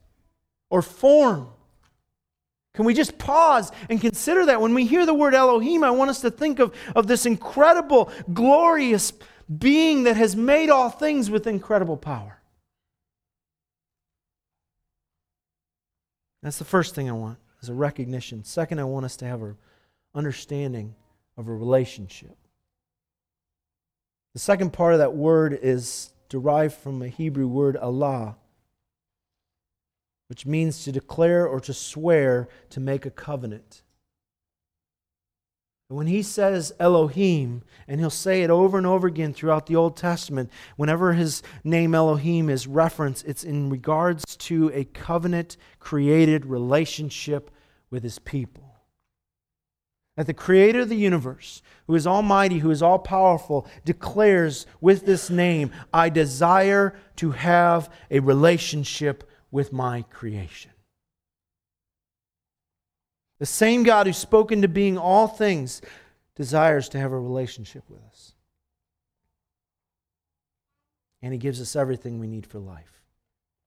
or 0.70 0.82
form. 0.82 1.50
Can 2.74 2.86
we 2.86 2.96
just 2.96 3.20
pause 3.20 3.72
and 3.88 4.02
consider 4.02 4.48
that? 4.48 4.60
When 4.60 4.74
we 4.74 4.86
hear 4.86 5.06
the 5.06 5.14
word 5.14 5.36
Elohim, 5.36 5.84
I 5.84 5.92
want 5.92 6.10
us 6.10 6.22
to 6.22 6.32
think 6.32 6.58
of, 6.58 6.74
of 6.96 7.06
this 7.06 7.28
incredible, 7.28 8.12
glorious 8.34 9.14
being 9.60 10.04
that 10.04 10.18
has 10.18 10.36
made 10.36 10.70
all 10.70 10.90
things 10.90 11.30
with 11.30 11.48
incredible 11.48 11.98
power. 11.98 12.40
That's 16.42 16.60
the 16.60 16.66
first 16.66 16.94
thing 16.94 17.10
I 17.10 17.14
want 17.14 17.40
is 17.62 17.70
a 17.70 17.74
recognition. 17.74 18.44
Second, 18.44 18.80
I 18.80 18.84
want 18.84 19.06
us 19.06 19.16
to 19.18 19.26
have 19.26 19.42
an 19.42 19.58
understanding 20.14 20.96
of 21.38 21.48
a 21.48 21.54
relationship. 21.54 22.38
The 24.34 24.40
second 24.40 24.74
part 24.74 24.94
of 24.94 25.00
that 25.00 25.16
word 25.16 25.58
is 25.62 26.12
derived 26.28 26.76
from 26.76 27.02
a 27.02 27.08
Hebrew 27.08 27.48
word 27.48 27.78
Allah, 27.78 28.36
which 30.28 30.46
means 30.46 30.84
to 30.84 30.92
declare 30.92 31.48
or 31.48 31.60
to 31.62 31.74
swear 31.74 32.50
to 32.72 32.80
make 32.80 33.06
a 33.06 33.12
covenant. 33.12 33.84
When 35.90 36.08
he 36.08 36.24
says 36.24 36.74
Elohim, 36.80 37.62
and 37.88 38.00
he'll 38.00 38.10
say 38.10 38.42
it 38.44 38.50
over 38.50 38.78
and 38.78 38.88
over 38.88 39.08
again 39.08 39.34
throughout 39.34 39.68
the 39.68 39.76
Old 39.76 39.96
Testament, 39.96 40.50
whenever 40.76 41.14
his 41.14 41.44
name 41.64 41.94
Elohim 41.94 42.50
is 42.50 42.66
referenced, 42.68 43.28
it's 43.28 43.44
in 43.44 43.70
regards 43.70 44.24
to 44.38 44.72
a 44.74 44.86
covenant 44.86 45.58
created 45.80 46.46
relationship 46.46 47.52
with 47.92 48.02
his 48.02 48.18
people. 48.18 48.74
That 50.16 50.28
the 50.28 50.34
creator 50.34 50.82
of 50.82 50.90
the 50.90 50.96
universe, 50.96 51.62
who 51.88 51.96
is 51.96 52.06
almighty, 52.06 52.60
who 52.60 52.72
is 52.72 52.84
all 52.84 53.00
powerful, 53.00 53.68
declares 53.84 54.68
with 54.80 55.06
this 55.06 55.30
name, 55.30 55.72
I 55.94 56.10
desire 56.10 56.96
to 57.18 57.32
have 57.32 57.92
a 58.12 58.20
relationship 58.20 59.30
with 59.52 59.74
my 59.74 60.04
creation. 60.10 60.72
The 63.44 63.48
same 63.48 63.84
God 63.84 64.08
who 64.08 64.14
spoke 64.14 64.54
into 64.54 64.70
being 64.70 64.98
all 64.98 65.28
things 65.28 65.82
desires 66.34 66.88
to 66.88 66.98
have 66.98 67.12
a 67.12 67.20
relationship 67.20 67.84
with 67.90 68.00
us. 68.10 68.32
And 71.22 71.34
He 71.34 71.40
gives 71.40 71.60
us 71.60 71.76
everything 71.76 72.20
we 72.20 72.28
need 72.28 72.46
for 72.46 72.60
life. 72.60 73.02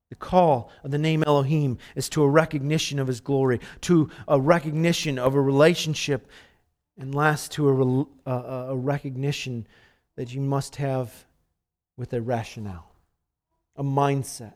The 0.08 0.14
call 0.14 0.72
of 0.82 0.92
the 0.92 0.98
name 0.98 1.22
Elohim 1.26 1.76
is 1.94 2.08
to 2.08 2.22
a 2.22 2.28
recognition 2.30 2.98
of 2.98 3.06
His 3.06 3.20
glory, 3.20 3.60
to 3.82 4.08
a 4.26 4.40
recognition 4.40 5.18
of 5.18 5.34
a 5.34 5.42
relationship, 5.42 6.26
and 6.98 7.14
last, 7.14 7.52
to 7.52 7.68
a, 7.68 8.30
a, 8.30 8.68
a 8.70 8.76
recognition 8.76 9.66
that 10.16 10.32
you 10.32 10.40
must 10.40 10.76
have 10.76 11.26
with 11.98 12.14
a 12.14 12.22
rationale, 12.22 12.94
a 13.76 13.84
mindset. 13.84 14.54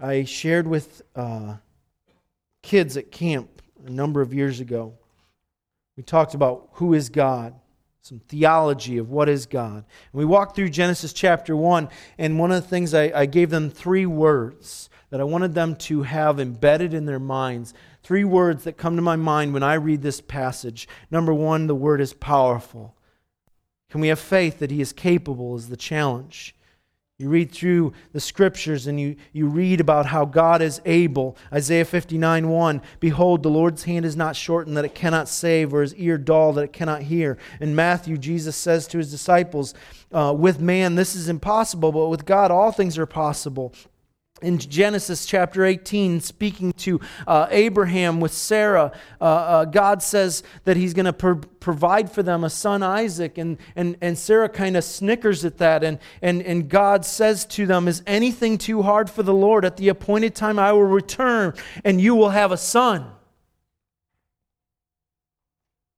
I 0.00 0.24
shared 0.24 0.66
with 0.66 1.02
uh, 1.14 1.56
kids 2.64 2.96
at 2.96 3.12
camp 3.12 3.62
a 3.86 3.90
number 3.90 4.22
of 4.22 4.32
years 4.32 4.58
ago. 4.58 4.94
We 5.96 6.02
talked 6.02 6.34
about 6.34 6.70
who 6.72 6.94
is 6.94 7.10
God, 7.10 7.54
some 8.00 8.20
theology 8.20 8.98
of 8.98 9.10
what 9.10 9.28
is 9.28 9.46
God. 9.46 9.76
And 9.76 9.84
we 10.12 10.24
walked 10.24 10.56
through 10.56 10.70
Genesis 10.70 11.12
chapter 11.12 11.54
1, 11.54 11.88
and 12.18 12.38
one 12.38 12.50
of 12.50 12.62
the 12.62 12.68
things 12.68 12.94
I, 12.94 13.12
I 13.14 13.26
gave 13.26 13.50
them 13.50 13.70
three 13.70 14.06
words 14.06 14.88
that 15.10 15.20
I 15.20 15.24
wanted 15.24 15.54
them 15.54 15.76
to 15.76 16.02
have 16.02 16.40
embedded 16.40 16.94
in 16.94 17.04
their 17.04 17.20
minds. 17.20 17.74
Three 18.02 18.24
words 18.24 18.64
that 18.64 18.78
come 18.78 18.96
to 18.96 19.02
my 19.02 19.16
mind 19.16 19.52
when 19.52 19.62
I 19.62 19.74
read 19.74 20.02
this 20.02 20.20
passage. 20.20 20.88
Number 21.10 21.32
one, 21.32 21.66
the 21.66 21.74
word 21.74 22.00
is 22.00 22.14
powerful. 22.14 22.96
Can 23.90 24.00
we 24.00 24.08
have 24.08 24.18
faith 24.18 24.58
that 24.58 24.70
He 24.70 24.80
is 24.80 24.92
capable, 24.92 25.54
is 25.54 25.68
the 25.68 25.76
challenge. 25.76 26.56
You 27.20 27.28
read 27.28 27.52
through 27.52 27.92
the 28.12 28.18
scriptures 28.18 28.88
and 28.88 28.98
you, 28.98 29.14
you 29.32 29.46
read 29.46 29.80
about 29.80 30.06
how 30.06 30.24
God 30.24 30.60
is 30.60 30.80
able. 30.84 31.36
Isaiah 31.52 31.84
59 31.84 32.48
1 32.48 32.82
Behold, 32.98 33.44
the 33.44 33.50
Lord's 33.50 33.84
hand 33.84 34.04
is 34.04 34.16
not 34.16 34.34
shortened 34.34 34.76
that 34.76 34.84
it 34.84 34.96
cannot 34.96 35.28
save, 35.28 35.72
or 35.72 35.82
his 35.82 35.94
ear 35.94 36.18
dull 36.18 36.52
that 36.54 36.62
it 36.62 36.72
cannot 36.72 37.02
hear. 37.02 37.38
In 37.60 37.76
Matthew, 37.76 38.18
Jesus 38.18 38.56
says 38.56 38.88
to 38.88 38.98
his 38.98 39.12
disciples, 39.12 39.74
uh, 40.10 40.34
With 40.36 40.58
man 40.58 40.96
this 40.96 41.14
is 41.14 41.28
impossible, 41.28 41.92
but 41.92 42.08
with 42.08 42.24
God 42.24 42.50
all 42.50 42.72
things 42.72 42.98
are 42.98 43.06
possible 43.06 43.72
in 44.42 44.58
Genesis 44.58 45.26
chapter 45.26 45.64
18, 45.64 46.20
speaking 46.20 46.72
to 46.72 47.00
uh, 47.24 47.46
Abraham 47.50 48.18
with 48.18 48.32
Sarah, 48.32 48.90
uh, 49.20 49.24
uh, 49.24 49.64
God 49.64 50.02
says 50.02 50.42
that 50.64 50.76
he's 50.76 50.92
going 50.92 51.06
to 51.06 51.12
pro- 51.12 51.36
provide 51.36 52.10
for 52.10 52.24
them 52.24 52.42
a 52.42 52.50
son, 52.50 52.82
Isaac. 52.82 53.38
And, 53.38 53.58
and, 53.76 53.96
and 54.00 54.18
Sarah 54.18 54.48
kind 54.48 54.76
of 54.76 54.82
snickers 54.82 55.44
at 55.44 55.58
that. 55.58 55.84
And, 55.84 56.00
and, 56.20 56.42
and 56.42 56.68
God 56.68 57.06
says 57.06 57.46
to 57.46 57.64
them, 57.64 57.86
Is 57.86 58.02
anything 58.08 58.58
too 58.58 58.82
hard 58.82 59.08
for 59.08 59.22
the 59.22 59.32
Lord? 59.32 59.64
At 59.64 59.76
the 59.76 59.88
appointed 59.88 60.34
time, 60.34 60.58
I 60.58 60.72
will 60.72 60.82
return 60.82 61.54
and 61.84 62.00
you 62.00 62.16
will 62.16 62.30
have 62.30 62.50
a 62.50 62.56
son. 62.56 63.06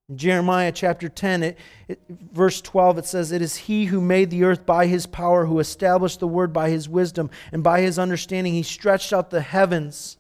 In 0.09 0.19
Jeremiah 0.19 0.71
chapter 0.71 1.09
10, 1.09 1.43
it, 1.43 1.59
it, 1.89 2.01
verse 2.09 2.61
12, 2.61 2.99
it 2.99 3.07
says, 3.07 3.33
It 3.33 3.43
is 3.43 3.57
he 3.57 3.87
who 3.87 4.01
made 4.01 4.31
the 4.31 4.45
earth 4.45 4.65
by 4.65 4.87
his 4.87 5.05
power, 5.05 5.47
who 5.47 5.59
established 5.59 6.21
the 6.21 6.29
word 6.29 6.53
by 6.53 6.71
his 6.71 6.89
wisdom, 6.89 7.29
and 7.51 7.65
by 7.65 7.81
his 7.81 7.99
understanding 7.99 8.53
he 8.53 8.63
stretched 8.63 9.13
out 9.13 9.31
the 9.31 9.41
heavens. 9.41 10.17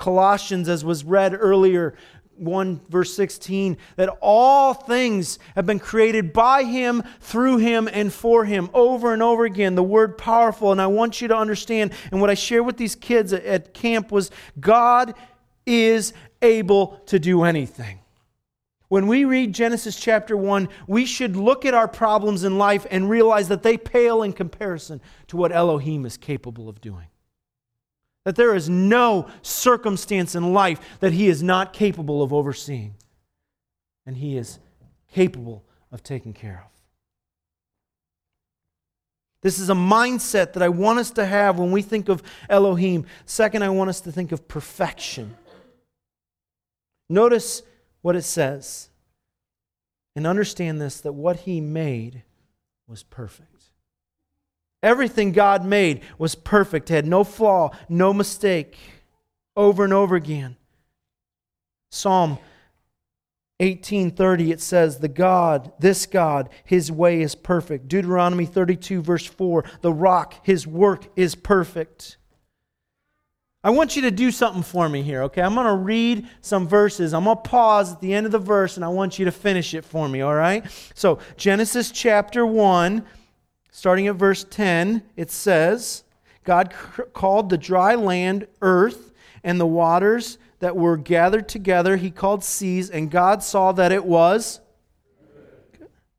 Colossians, 0.00 0.68
as 0.68 0.84
was 0.84 1.04
read 1.04 1.34
earlier, 1.38 1.94
1 2.36 2.80
verse 2.88 3.14
16, 3.14 3.76
that 3.94 4.08
all 4.20 4.74
things 4.74 5.38
have 5.54 5.66
been 5.66 5.78
created 5.78 6.32
by 6.32 6.64
him, 6.64 7.04
through 7.20 7.58
him, 7.58 7.88
and 7.92 8.12
for 8.12 8.44
him. 8.44 8.68
Over 8.74 9.12
and 9.12 9.22
over 9.22 9.44
again, 9.44 9.76
the 9.76 9.84
word 9.84 10.18
powerful. 10.18 10.72
And 10.72 10.82
I 10.82 10.88
want 10.88 11.20
you 11.20 11.28
to 11.28 11.36
understand, 11.36 11.92
and 12.10 12.20
what 12.20 12.30
I 12.30 12.34
shared 12.34 12.66
with 12.66 12.76
these 12.76 12.96
kids 12.96 13.32
at, 13.32 13.44
at 13.44 13.72
camp 13.72 14.10
was 14.10 14.32
God 14.58 15.14
is 15.64 16.12
able 16.40 17.00
to 17.06 17.20
do 17.20 17.44
anything. 17.44 18.01
When 18.92 19.06
we 19.06 19.24
read 19.24 19.54
Genesis 19.54 19.98
chapter 19.98 20.36
1, 20.36 20.68
we 20.86 21.06
should 21.06 21.34
look 21.34 21.64
at 21.64 21.72
our 21.72 21.88
problems 21.88 22.44
in 22.44 22.58
life 22.58 22.86
and 22.90 23.08
realize 23.08 23.48
that 23.48 23.62
they 23.62 23.78
pale 23.78 24.22
in 24.22 24.34
comparison 24.34 25.00
to 25.28 25.38
what 25.38 25.50
Elohim 25.50 26.04
is 26.04 26.18
capable 26.18 26.68
of 26.68 26.82
doing. 26.82 27.06
That 28.26 28.36
there 28.36 28.54
is 28.54 28.68
no 28.68 29.30
circumstance 29.40 30.34
in 30.34 30.52
life 30.52 30.78
that 31.00 31.14
he 31.14 31.28
is 31.28 31.42
not 31.42 31.72
capable 31.72 32.22
of 32.22 32.34
overseeing. 32.34 32.94
And 34.04 34.18
he 34.18 34.36
is 34.36 34.58
capable 35.10 35.64
of 35.90 36.02
taking 36.02 36.34
care 36.34 36.62
of. 36.66 36.70
This 39.40 39.58
is 39.58 39.70
a 39.70 39.74
mindset 39.74 40.52
that 40.52 40.62
I 40.62 40.68
want 40.68 40.98
us 40.98 41.10
to 41.12 41.24
have 41.24 41.58
when 41.58 41.72
we 41.72 41.80
think 41.80 42.10
of 42.10 42.22
Elohim. 42.50 43.06
Second, 43.24 43.64
I 43.64 43.70
want 43.70 43.88
us 43.88 44.02
to 44.02 44.12
think 44.12 44.32
of 44.32 44.46
perfection. 44.48 45.34
Notice 47.08 47.62
what 48.02 48.16
it 48.16 48.22
says. 48.22 48.90
And 50.14 50.26
understand 50.26 50.80
this 50.80 51.00
that 51.00 51.12
what 51.12 51.40
he 51.40 51.60
made 51.60 52.22
was 52.86 53.02
perfect. 53.02 53.48
Everything 54.82 55.32
God 55.32 55.64
made 55.64 56.02
was 56.18 56.34
perfect, 56.34 56.88
had 56.88 57.06
no 57.06 57.24
flaw, 57.24 57.70
no 57.88 58.12
mistake, 58.12 58.76
over 59.56 59.84
and 59.84 59.92
over 59.92 60.16
again. 60.16 60.56
Psalm 61.90 62.38
18:30 63.60 64.50
it 64.50 64.60
says 64.60 64.98
the 64.98 65.08
God 65.08 65.72
this 65.78 66.04
God 66.06 66.48
his 66.64 66.90
way 66.90 67.20
is 67.20 67.36
perfect 67.36 67.86
Deuteronomy 67.86 68.44
32 68.44 69.02
verse 69.02 69.26
4 69.26 69.64
the 69.82 69.92
rock 69.92 70.34
his 70.42 70.66
work 70.66 71.06
is 71.14 71.36
perfect 71.36 72.16
I 73.64 73.70
want 73.70 73.94
you 73.94 74.02
to 74.02 74.10
do 74.10 74.32
something 74.32 74.62
for 74.62 74.88
me 74.88 75.02
here, 75.02 75.22
okay? 75.24 75.40
I'm 75.40 75.54
going 75.54 75.66
to 75.66 75.74
read 75.74 76.26
some 76.40 76.66
verses. 76.66 77.14
I'm 77.14 77.24
going 77.24 77.36
to 77.36 77.42
pause 77.42 77.92
at 77.92 78.00
the 78.00 78.12
end 78.12 78.26
of 78.26 78.32
the 78.32 78.38
verse 78.38 78.76
and 78.76 78.84
I 78.84 78.88
want 78.88 79.18
you 79.20 79.24
to 79.24 79.30
finish 79.30 79.72
it 79.74 79.84
for 79.84 80.08
me, 80.08 80.20
all 80.20 80.34
right? 80.34 80.64
So, 80.94 81.20
Genesis 81.36 81.92
chapter 81.92 82.44
1, 82.44 83.04
starting 83.70 84.08
at 84.08 84.16
verse 84.16 84.44
10, 84.44 85.02
it 85.16 85.30
says, 85.30 86.02
God 86.42 86.74
called 87.12 87.50
the 87.50 87.58
dry 87.58 87.94
land 87.94 88.48
earth, 88.62 89.12
and 89.44 89.60
the 89.60 89.66
waters 89.66 90.38
that 90.58 90.76
were 90.76 90.96
gathered 90.96 91.48
together 91.48 91.96
he 91.96 92.10
called 92.10 92.42
seas, 92.42 92.90
and 92.90 93.10
God 93.10 93.42
saw 93.42 93.72
that 93.72 93.92
it 93.92 94.04
was 94.04 94.60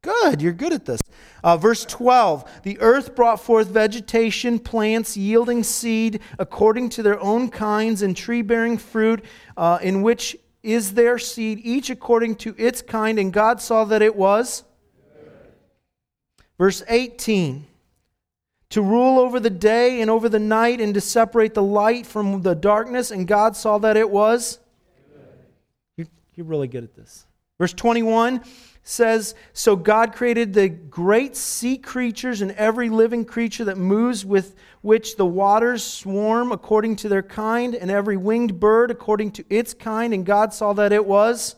good. 0.03 0.41
You're 0.41 0.53
good 0.53 0.73
at 0.73 0.85
this. 0.85 1.01
Uh, 1.43 1.57
verse 1.57 1.83
12 1.85 2.61
The 2.61 2.79
earth 2.79 3.15
brought 3.15 3.39
forth 3.39 3.69
vegetation, 3.69 4.59
plants 4.59 5.17
yielding 5.17 5.63
seed 5.63 6.19
according 6.37 6.89
to 6.89 7.03
their 7.03 7.19
own 7.19 7.49
kinds, 7.49 8.03
and 8.03 8.15
tree 8.15 8.43
bearing 8.43 8.77
fruit, 8.77 9.25
uh, 9.57 9.79
in 9.81 10.03
which 10.03 10.37
is 10.61 10.93
their 10.93 11.17
seed, 11.17 11.59
each 11.63 11.89
according 11.89 12.35
to 12.35 12.53
its 12.57 12.83
kind. 12.83 13.17
And 13.17 13.33
God 13.33 13.59
saw 13.61 13.83
that 13.85 14.03
it 14.03 14.15
was. 14.15 14.63
Verse 16.59 16.83
18 16.87 17.65
To 18.69 18.81
rule 18.81 19.19
over 19.19 19.39
the 19.39 19.49
day 19.49 20.01
and 20.01 20.11
over 20.11 20.29
the 20.29 20.39
night, 20.39 20.79
and 20.79 20.93
to 20.93 21.01
separate 21.01 21.53
the 21.53 21.63
light 21.63 22.05
from 22.05 22.41
the 22.43 22.53
darkness. 22.53 23.09
And 23.09 23.27
God 23.27 23.55
saw 23.55 23.79
that 23.79 23.97
it 23.97 24.09
was. 24.09 24.59
You're, 25.97 26.07
you're 26.35 26.45
really 26.45 26.67
good 26.67 26.83
at 26.83 26.95
this. 26.95 27.25
Verse 27.57 27.73
21 27.73 28.41
says, 28.83 29.33
So 29.53 29.75
God 29.75 30.13
created 30.13 30.53
the 30.53 30.69
great 30.69 31.35
sea 31.35 31.77
creatures 31.77 32.41
and 32.41 32.51
every 32.51 32.89
living 32.89 33.25
creature 33.25 33.65
that 33.65 33.77
moves 33.77 34.25
with 34.25 34.55
which 34.81 35.15
the 35.15 35.25
waters 35.25 35.83
swarm 35.83 36.51
according 36.51 36.97
to 36.97 37.09
their 37.09 37.23
kind, 37.23 37.73
and 37.73 37.89
every 37.89 38.17
winged 38.17 38.59
bird 38.59 38.91
according 38.91 39.31
to 39.31 39.45
its 39.49 39.73
kind. 39.73 40.13
And 40.13 40.25
God 40.25 40.53
saw 40.53 40.73
that 40.73 40.91
it 40.91 41.05
was. 41.05 41.55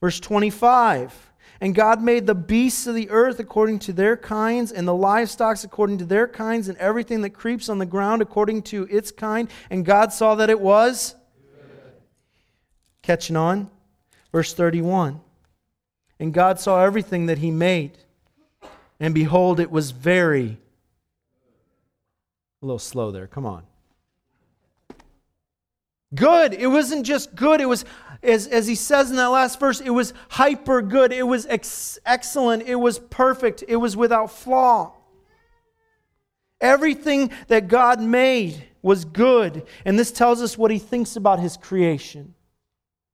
Verse 0.00 0.18
25. 0.20 1.32
And 1.60 1.74
God 1.74 2.02
made 2.02 2.26
the 2.26 2.34
beasts 2.34 2.86
of 2.86 2.94
the 2.94 3.08
earth 3.10 3.38
according 3.38 3.78
to 3.80 3.92
their 3.92 4.16
kinds, 4.16 4.72
and 4.72 4.88
the 4.88 4.94
livestock 4.94 5.62
according 5.62 5.98
to 5.98 6.04
their 6.04 6.26
kinds, 6.26 6.68
and 6.68 6.76
everything 6.78 7.20
that 7.22 7.30
creeps 7.30 7.68
on 7.68 7.78
the 7.78 7.86
ground 7.86 8.22
according 8.22 8.62
to 8.62 8.86
its 8.90 9.10
kind. 9.10 9.48
And 9.70 9.84
God 9.84 10.12
saw 10.12 10.34
that 10.36 10.50
it 10.50 10.60
was. 10.60 11.14
Catching 13.02 13.36
on? 13.36 13.70
Verse 14.32 14.54
31. 14.54 15.20
And 16.18 16.32
God 16.32 16.60
saw 16.60 16.82
everything 16.82 17.26
that 17.26 17.38
he 17.38 17.50
made. 17.50 17.98
And 19.00 19.14
behold, 19.14 19.60
it 19.60 19.70
was 19.70 19.90
very. 19.90 20.58
A 22.62 22.66
little 22.66 22.78
slow 22.78 23.10
there, 23.10 23.26
come 23.26 23.44
on. 23.44 23.64
Good. 26.14 26.54
It 26.54 26.68
wasn't 26.68 27.04
just 27.04 27.34
good, 27.34 27.60
it 27.60 27.66
was, 27.66 27.84
as, 28.22 28.46
as 28.46 28.66
he 28.66 28.74
says 28.74 29.10
in 29.10 29.16
that 29.16 29.26
last 29.26 29.58
verse, 29.58 29.80
it 29.80 29.90
was 29.90 30.14
hyper 30.30 30.80
good. 30.80 31.12
It 31.12 31.24
was 31.24 31.46
ex- 31.46 31.98
excellent. 32.06 32.62
It 32.62 32.76
was 32.76 32.98
perfect. 32.98 33.64
It 33.66 33.76
was 33.76 33.96
without 33.96 34.30
flaw. 34.30 34.92
Everything 36.60 37.30
that 37.48 37.68
God 37.68 38.00
made 38.00 38.64
was 38.80 39.04
good. 39.04 39.66
And 39.84 39.98
this 39.98 40.10
tells 40.10 40.40
us 40.40 40.56
what 40.56 40.70
he 40.70 40.78
thinks 40.78 41.16
about 41.16 41.40
his 41.40 41.56
creation. 41.56 42.34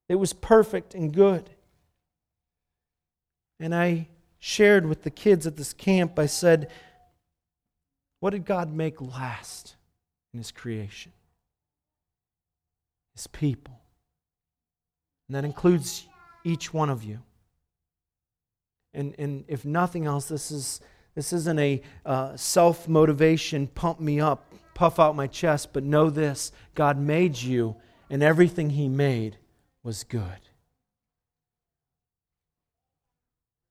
It 0.08 0.16
was 0.16 0.32
perfect 0.32 0.94
and 0.94 1.12
good. 1.12 1.50
And 3.60 3.74
I 3.74 4.08
shared 4.38 4.86
with 4.86 5.02
the 5.02 5.10
kids 5.10 5.46
at 5.46 5.56
this 5.56 5.74
camp, 5.74 6.18
I 6.18 6.26
said, 6.26 6.70
What 8.18 8.30
did 8.30 8.46
God 8.46 8.74
make 8.74 9.00
last 9.00 9.76
in 10.32 10.38
His 10.38 10.50
creation? 10.50 11.12
His 13.14 13.26
people. 13.26 13.78
And 15.28 15.36
that 15.36 15.44
includes 15.44 16.06
each 16.42 16.72
one 16.72 16.88
of 16.88 17.04
you. 17.04 17.20
And, 18.94 19.14
and 19.18 19.44
if 19.46 19.64
nothing 19.64 20.06
else, 20.06 20.26
this, 20.26 20.50
is, 20.50 20.80
this 21.14 21.32
isn't 21.32 21.58
a 21.58 21.82
uh, 22.04 22.36
self 22.36 22.88
motivation, 22.88 23.66
pump 23.68 24.00
me 24.00 24.20
up, 24.20 24.52
puff 24.74 24.98
out 24.98 25.14
my 25.14 25.26
chest, 25.26 25.74
but 25.74 25.84
know 25.84 26.08
this 26.08 26.50
God 26.74 26.98
made 26.98 27.36
you, 27.36 27.76
and 28.08 28.22
everything 28.22 28.70
He 28.70 28.88
made 28.88 29.36
was 29.82 30.02
good. 30.02 30.49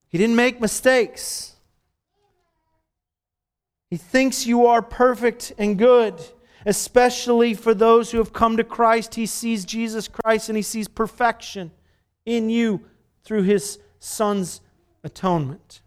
He 0.09 0.17
didn't 0.17 0.35
make 0.35 0.59
mistakes. 0.59 1.55
He 3.89 3.97
thinks 3.97 4.45
you 4.45 4.65
are 4.65 4.81
perfect 4.81 5.53
and 5.57 5.77
good, 5.77 6.21
especially 6.65 7.53
for 7.53 7.73
those 7.73 8.11
who 8.11 8.17
have 8.17 8.33
come 8.33 8.57
to 8.57 8.63
Christ. 8.63 9.15
He 9.15 9.25
sees 9.25 9.65
Jesus 9.65 10.07
Christ 10.07 10.49
and 10.49 10.55
he 10.55 10.61
sees 10.61 10.87
perfection 10.87 11.71
in 12.25 12.49
you 12.49 12.85
through 13.23 13.43
his 13.43 13.79
Son's 13.99 14.61
atonement. 15.03 15.81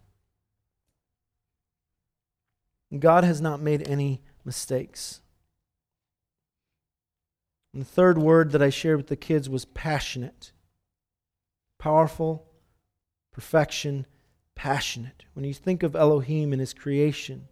God 2.98 3.24
has 3.24 3.40
not 3.40 3.60
made 3.60 3.88
any 3.88 4.20
mistakes. 4.44 5.20
And 7.72 7.82
the 7.82 7.86
third 7.86 8.18
word 8.18 8.52
that 8.52 8.62
I 8.62 8.68
shared 8.68 8.98
with 8.98 9.06
the 9.06 9.16
kids 9.16 9.48
was 9.48 9.64
passionate, 9.64 10.52
powerful, 11.78 12.51
perfection, 13.32 14.06
passionate. 14.54 15.24
When 15.34 15.44
you 15.44 15.54
think 15.54 15.82
of 15.82 15.96
Elohim 15.96 16.52
and 16.52 16.60
his 16.60 16.74
creation, 16.74 17.48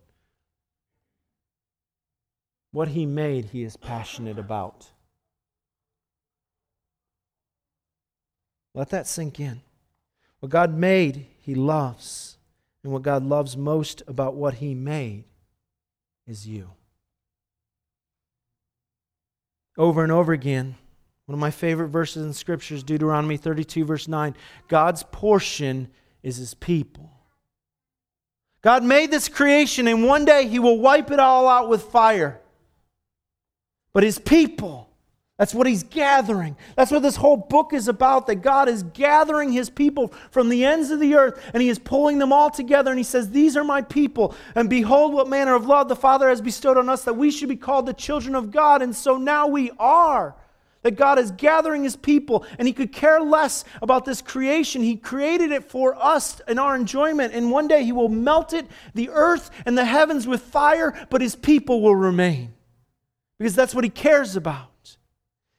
What 2.73 2.89
he 2.89 3.05
made, 3.05 3.47
he 3.47 3.63
is 3.65 3.77
passionate 3.77 4.39
about. 4.39 4.91
Let 8.75 8.91
that 8.91 9.09
sink 9.09 9.41
in. 9.41 9.63
What 10.39 10.51
God 10.51 10.73
made, 10.75 11.27
he 11.41 11.55
loves. 11.55 12.37
And 12.85 12.93
what 12.93 13.03
God 13.03 13.25
loves 13.25 13.57
most 13.57 14.03
about 14.07 14.35
what 14.35 14.55
he 14.55 14.75
made 14.75 15.25
is 16.27 16.47
you. 16.47 16.71
Over 19.77 20.03
and 20.03 20.13
over 20.13 20.33
again, 20.33 20.77
one 21.31 21.35
of 21.35 21.39
my 21.39 21.53
favorite 21.53 21.91
verses 21.91 22.27
in 22.27 22.33
scriptures, 22.33 22.83
Deuteronomy 22.83 23.37
32, 23.37 23.85
verse 23.85 24.09
9 24.09 24.35
God's 24.67 25.05
portion 25.13 25.87
is 26.25 26.39
his 26.39 26.55
people. 26.55 27.09
God 28.63 28.83
made 28.83 29.13
this 29.13 29.29
creation, 29.29 29.87
and 29.87 30.05
one 30.05 30.25
day 30.25 30.49
he 30.49 30.59
will 30.59 30.81
wipe 30.81 31.13
it 31.13 31.21
all 31.21 31.47
out 31.47 31.69
with 31.69 31.85
fire. 31.85 32.41
But 33.93 34.03
his 34.03 34.19
people, 34.19 34.91
that's 35.39 35.55
what 35.55 35.69
he's 35.69 35.85
gathering. 35.85 36.57
That's 36.75 36.91
what 36.91 37.03
this 37.03 37.15
whole 37.15 37.37
book 37.37 37.73
is 37.75 37.87
about 37.87 38.27
that 38.27 38.43
God 38.43 38.69
is 38.69 38.83
gathering 38.83 39.53
his 39.53 39.71
people 39.71 40.13
from 40.33 40.49
the 40.49 40.65
ends 40.65 40.91
of 40.91 40.99
the 40.99 41.15
earth 41.15 41.41
and 41.55 41.63
he 41.63 41.69
is 41.69 41.79
pulling 41.79 42.19
them 42.19 42.33
all 42.33 42.51
together. 42.51 42.91
And 42.91 42.99
he 42.99 43.05
says, 43.05 43.31
These 43.31 43.57
are 43.57 43.63
my 43.63 43.83
people. 43.83 44.35
And 44.57 44.69
behold, 44.69 45.15
what 45.15 45.29
manner 45.29 45.55
of 45.55 45.65
love 45.65 45.89
the 45.89 45.95
Father 45.95 46.29
has 46.29 46.41
bestowed 46.41 46.77
on 46.77 46.89
us 46.89 47.05
that 47.05 47.17
we 47.17 47.31
should 47.31 47.49
be 47.49 47.57
called 47.57 47.87
the 47.87 47.95
children 47.95 48.35
of 48.35 48.51
God. 48.51 48.83
And 48.83 48.97
so 48.97 49.17
now 49.17 49.47
we 49.47 49.71
are. 49.79 50.35
That 50.83 50.93
God 50.93 51.19
is 51.19 51.31
gathering 51.33 51.85
his 51.85 51.97
people 51.97 52.47
and 52.59 52.67
he 52.67 52.73
could 52.73 52.93
care 52.93 53.21
less 53.21 53.65
about 53.83 54.07
this 54.07 54.23
creation. 54.23 54.83
He 54.83 54.97
created 54.97 55.53
it 55.53 55.65
for 55.65 55.95
us 55.95 56.41
and 56.49 56.59
our 56.59 56.75
enjoyment. 56.75 57.35
And 57.35 57.51
one 57.51 57.69
day 57.69 57.85
he 57.85 57.93
will 57.93 58.09
melt 58.09 58.53
it, 58.53 58.67
the 58.95 59.11
earth 59.11 59.51
and 59.67 59.77
the 59.77 59.85
heavens 59.85 60.27
with 60.27 60.41
fire, 60.41 60.95
but 61.11 61.21
his 61.21 61.37
people 61.37 61.83
will 61.83 61.97
remain 61.97 62.55
because 63.39 63.55
that's 63.55 63.75
what 63.75 63.85
he 63.85 63.91
cares 63.91 64.37
about. 64.37 64.70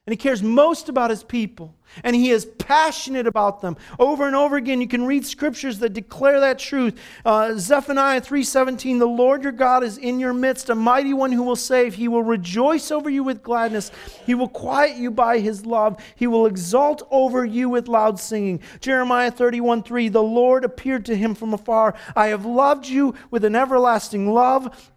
And 0.07 0.13
he 0.13 0.17
cares 0.17 0.41
most 0.41 0.89
about 0.89 1.11
his 1.11 1.23
people. 1.23 1.75
And 2.03 2.15
he 2.15 2.31
is 2.31 2.45
passionate 2.45 3.27
about 3.27 3.61
them. 3.61 3.77
Over 3.99 4.25
and 4.25 4.35
over 4.35 4.55
again, 4.55 4.81
you 4.81 4.87
can 4.87 5.05
read 5.05 5.27
scriptures 5.27 5.77
that 5.77 5.93
declare 5.93 6.39
that 6.39 6.57
truth. 6.57 6.99
Uh, 7.23 7.53
Zephaniah 7.55 8.21
3.17, 8.21 8.97
The 8.97 9.05
Lord 9.05 9.43
your 9.43 9.51
God 9.51 9.83
is 9.83 9.99
in 9.99 10.19
your 10.19 10.33
midst, 10.33 10.71
a 10.71 10.75
mighty 10.75 11.13
one 11.13 11.31
who 11.31 11.43
will 11.43 11.55
save. 11.55 11.93
He 11.93 12.07
will 12.07 12.23
rejoice 12.23 12.89
over 12.89 13.11
you 13.11 13.23
with 13.23 13.43
gladness. 13.43 13.91
He 14.25 14.33
will 14.33 14.47
quiet 14.47 14.97
you 14.97 15.11
by 15.11 15.37
his 15.37 15.67
love. 15.67 16.03
He 16.15 16.25
will 16.25 16.47
exult 16.47 17.07
over 17.11 17.45
you 17.45 17.69
with 17.69 17.87
loud 17.87 18.19
singing. 18.19 18.61
Jeremiah 18.79 19.31
31.3, 19.31 20.11
The 20.11 20.23
Lord 20.23 20.65
appeared 20.65 21.05
to 21.05 21.15
him 21.15 21.35
from 21.35 21.53
afar. 21.53 21.93
I 22.15 22.27
have 22.27 22.43
loved 22.43 22.87
you 22.87 23.13
with 23.29 23.45
an 23.45 23.55
everlasting 23.55 24.33
love. 24.33 24.91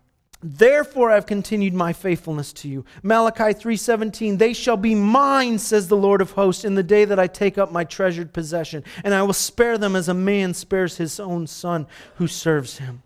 Therefore 0.46 1.10
I've 1.10 1.24
continued 1.24 1.72
my 1.72 1.94
faithfulness 1.94 2.52
to 2.52 2.68
you. 2.68 2.84
Malachi 3.02 3.54
3:17 3.54 4.36
They 4.36 4.52
shall 4.52 4.76
be 4.76 4.94
mine 4.94 5.58
says 5.58 5.88
the 5.88 5.96
Lord 5.96 6.20
of 6.20 6.32
hosts 6.32 6.66
in 6.66 6.74
the 6.74 6.82
day 6.82 7.06
that 7.06 7.18
I 7.18 7.26
take 7.26 7.56
up 7.56 7.72
my 7.72 7.82
treasured 7.82 8.34
possession 8.34 8.84
and 9.02 9.14
I 9.14 9.22
will 9.22 9.32
spare 9.32 9.78
them 9.78 9.96
as 9.96 10.06
a 10.06 10.12
man 10.12 10.52
spares 10.52 10.98
his 10.98 11.18
own 11.18 11.46
son 11.46 11.86
who 12.16 12.26
serves 12.26 12.76
him. 12.76 13.02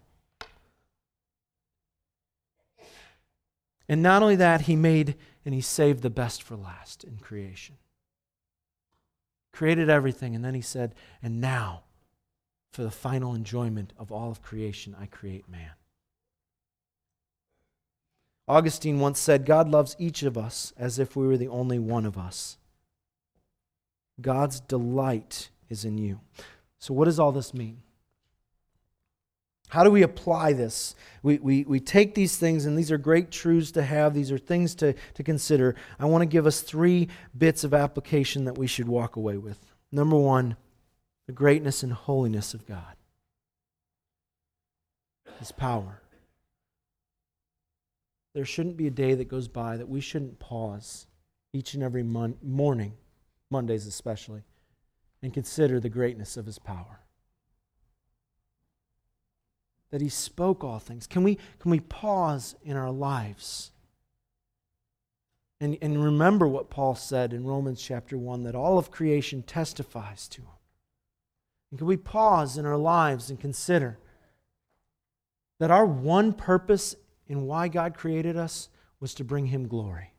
And 3.88 4.02
not 4.02 4.20
only 4.20 4.36
that 4.36 4.62
he 4.62 4.74
made 4.74 5.14
and 5.44 5.54
he 5.54 5.60
saved 5.60 6.02
the 6.02 6.10
best 6.10 6.42
for 6.42 6.56
last 6.56 7.04
in 7.04 7.18
creation. 7.18 7.76
Created 9.52 9.88
everything 9.88 10.34
and 10.34 10.44
then 10.44 10.54
he 10.54 10.60
said 10.60 10.92
and 11.22 11.40
now 11.40 11.84
for 12.72 12.82
the 12.82 12.90
final 12.90 13.32
enjoyment 13.32 13.92
of 13.96 14.10
all 14.10 14.32
of 14.32 14.42
creation 14.42 14.96
I 15.00 15.06
create 15.06 15.48
man. 15.48 15.77
Augustine 18.48 18.98
once 18.98 19.18
said, 19.18 19.44
God 19.44 19.68
loves 19.68 19.94
each 19.98 20.22
of 20.22 20.38
us 20.38 20.72
as 20.78 20.98
if 20.98 21.14
we 21.14 21.26
were 21.26 21.36
the 21.36 21.48
only 21.48 21.78
one 21.78 22.06
of 22.06 22.16
us. 22.16 22.56
God's 24.20 24.60
delight 24.60 25.50
is 25.68 25.84
in 25.84 25.98
you. 25.98 26.20
So, 26.78 26.94
what 26.94 27.04
does 27.04 27.20
all 27.20 27.32
this 27.32 27.52
mean? 27.52 27.82
How 29.68 29.84
do 29.84 29.90
we 29.90 30.02
apply 30.02 30.54
this? 30.54 30.94
We, 31.22 31.38
we, 31.38 31.64
we 31.64 31.78
take 31.78 32.14
these 32.14 32.38
things, 32.38 32.64
and 32.64 32.76
these 32.76 32.90
are 32.90 32.96
great 32.96 33.30
truths 33.30 33.70
to 33.72 33.82
have, 33.82 34.14
these 34.14 34.32
are 34.32 34.38
things 34.38 34.74
to, 34.76 34.94
to 35.14 35.22
consider. 35.22 35.74
I 36.00 36.06
want 36.06 36.22
to 36.22 36.26
give 36.26 36.46
us 36.46 36.62
three 36.62 37.08
bits 37.36 37.64
of 37.64 37.74
application 37.74 38.46
that 38.46 38.56
we 38.56 38.66
should 38.66 38.88
walk 38.88 39.16
away 39.16 39.36
with. 39.36 39.58
Number 39.92 40.16
one, 40.16 40.56
the 41.26 41.32
greatness 41.32 41.82
and 41.82 41.92
holiness 41.92 42.54
of 42.54 42.66
God, 42.66 42.96
His 45.38 45.52
power. 45.52 46.00
There 48.38 48.44
shouldn't 48.44 48.76
be 48.76 48.86
a 48.86 48.92
day 48.92 49.14
that 49.14 49.26
goes 49.26 49.48
by 49.48 49.76
that 49.76 49.88
we 49.88 50.00
shouldn't 50.00 50.38
pause 50.38 51.08
each 51.52 51.74
and 51.74 51.82
every 51.82 52.04
mon- 52.04 52.38
morning, 52.40 52.92
Mondays 53.50 53.84
especially, 53.84 54.44
and 55.20 55.34
consider 55.34 55.80
the 55.80 55.88
greatness 55.88 56.36
of 56.36 56.46
his 56.46 56.60
power. 56.60 57.00
That 59.90 60.00
he 60.00 60.08
spoke 60.08 60.62
all 60.62 60.78
things. 60.78 61.08
Can 61.08 61.24
we, 61.24 61.36
can 61.58 61.72
we 61.72 61.80
pause 61.80 62.54
in 62.62 62.76
our 62.76 62.92
lives 62.92 63.72
and, 65.60 65.76
and 65.82 66.00
remember 66.04 66.46
what 66.46 66.70
Paul 66.70 66.94
said 66.94 67.32
in 67.32 67.42
Romans 67.42 67.82
chapter 67.82 68.16
1 68.16 68.44
that 68.44 68.54
all 68.54 68.78
of 68.78 68.92
creation 68.92 69.42
testifies 69.42 70.28
to 70.28 70.42
him? 70.42 70.58
And 71.72 71.78
can 71.78 71.88
we 71.88 71.96
pause 71.96 72.56
in 72.56 72.66
our 72.66 72.78
lives 72.78 73.30
and 73.30 73.40
consider 73.40 73.98
that 75.58 75.72
our 75.72 75.84
one 75.84 76.32
purpose 76.32 76.94
in 77.28 77.46
why 77.46 77.68
God 77.68 77.94
created 77.94 78.36
us 78.36 78.68
was 79.00 79.14
to 79.14 79.24
bring 79.24 79.46
Him 79.46 79.68
glory. 79.68 80.12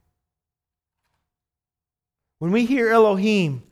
When 2.40 2.52
we 2.52 2.66
hear 2.66 2.90
Elohim, 2.90 3.64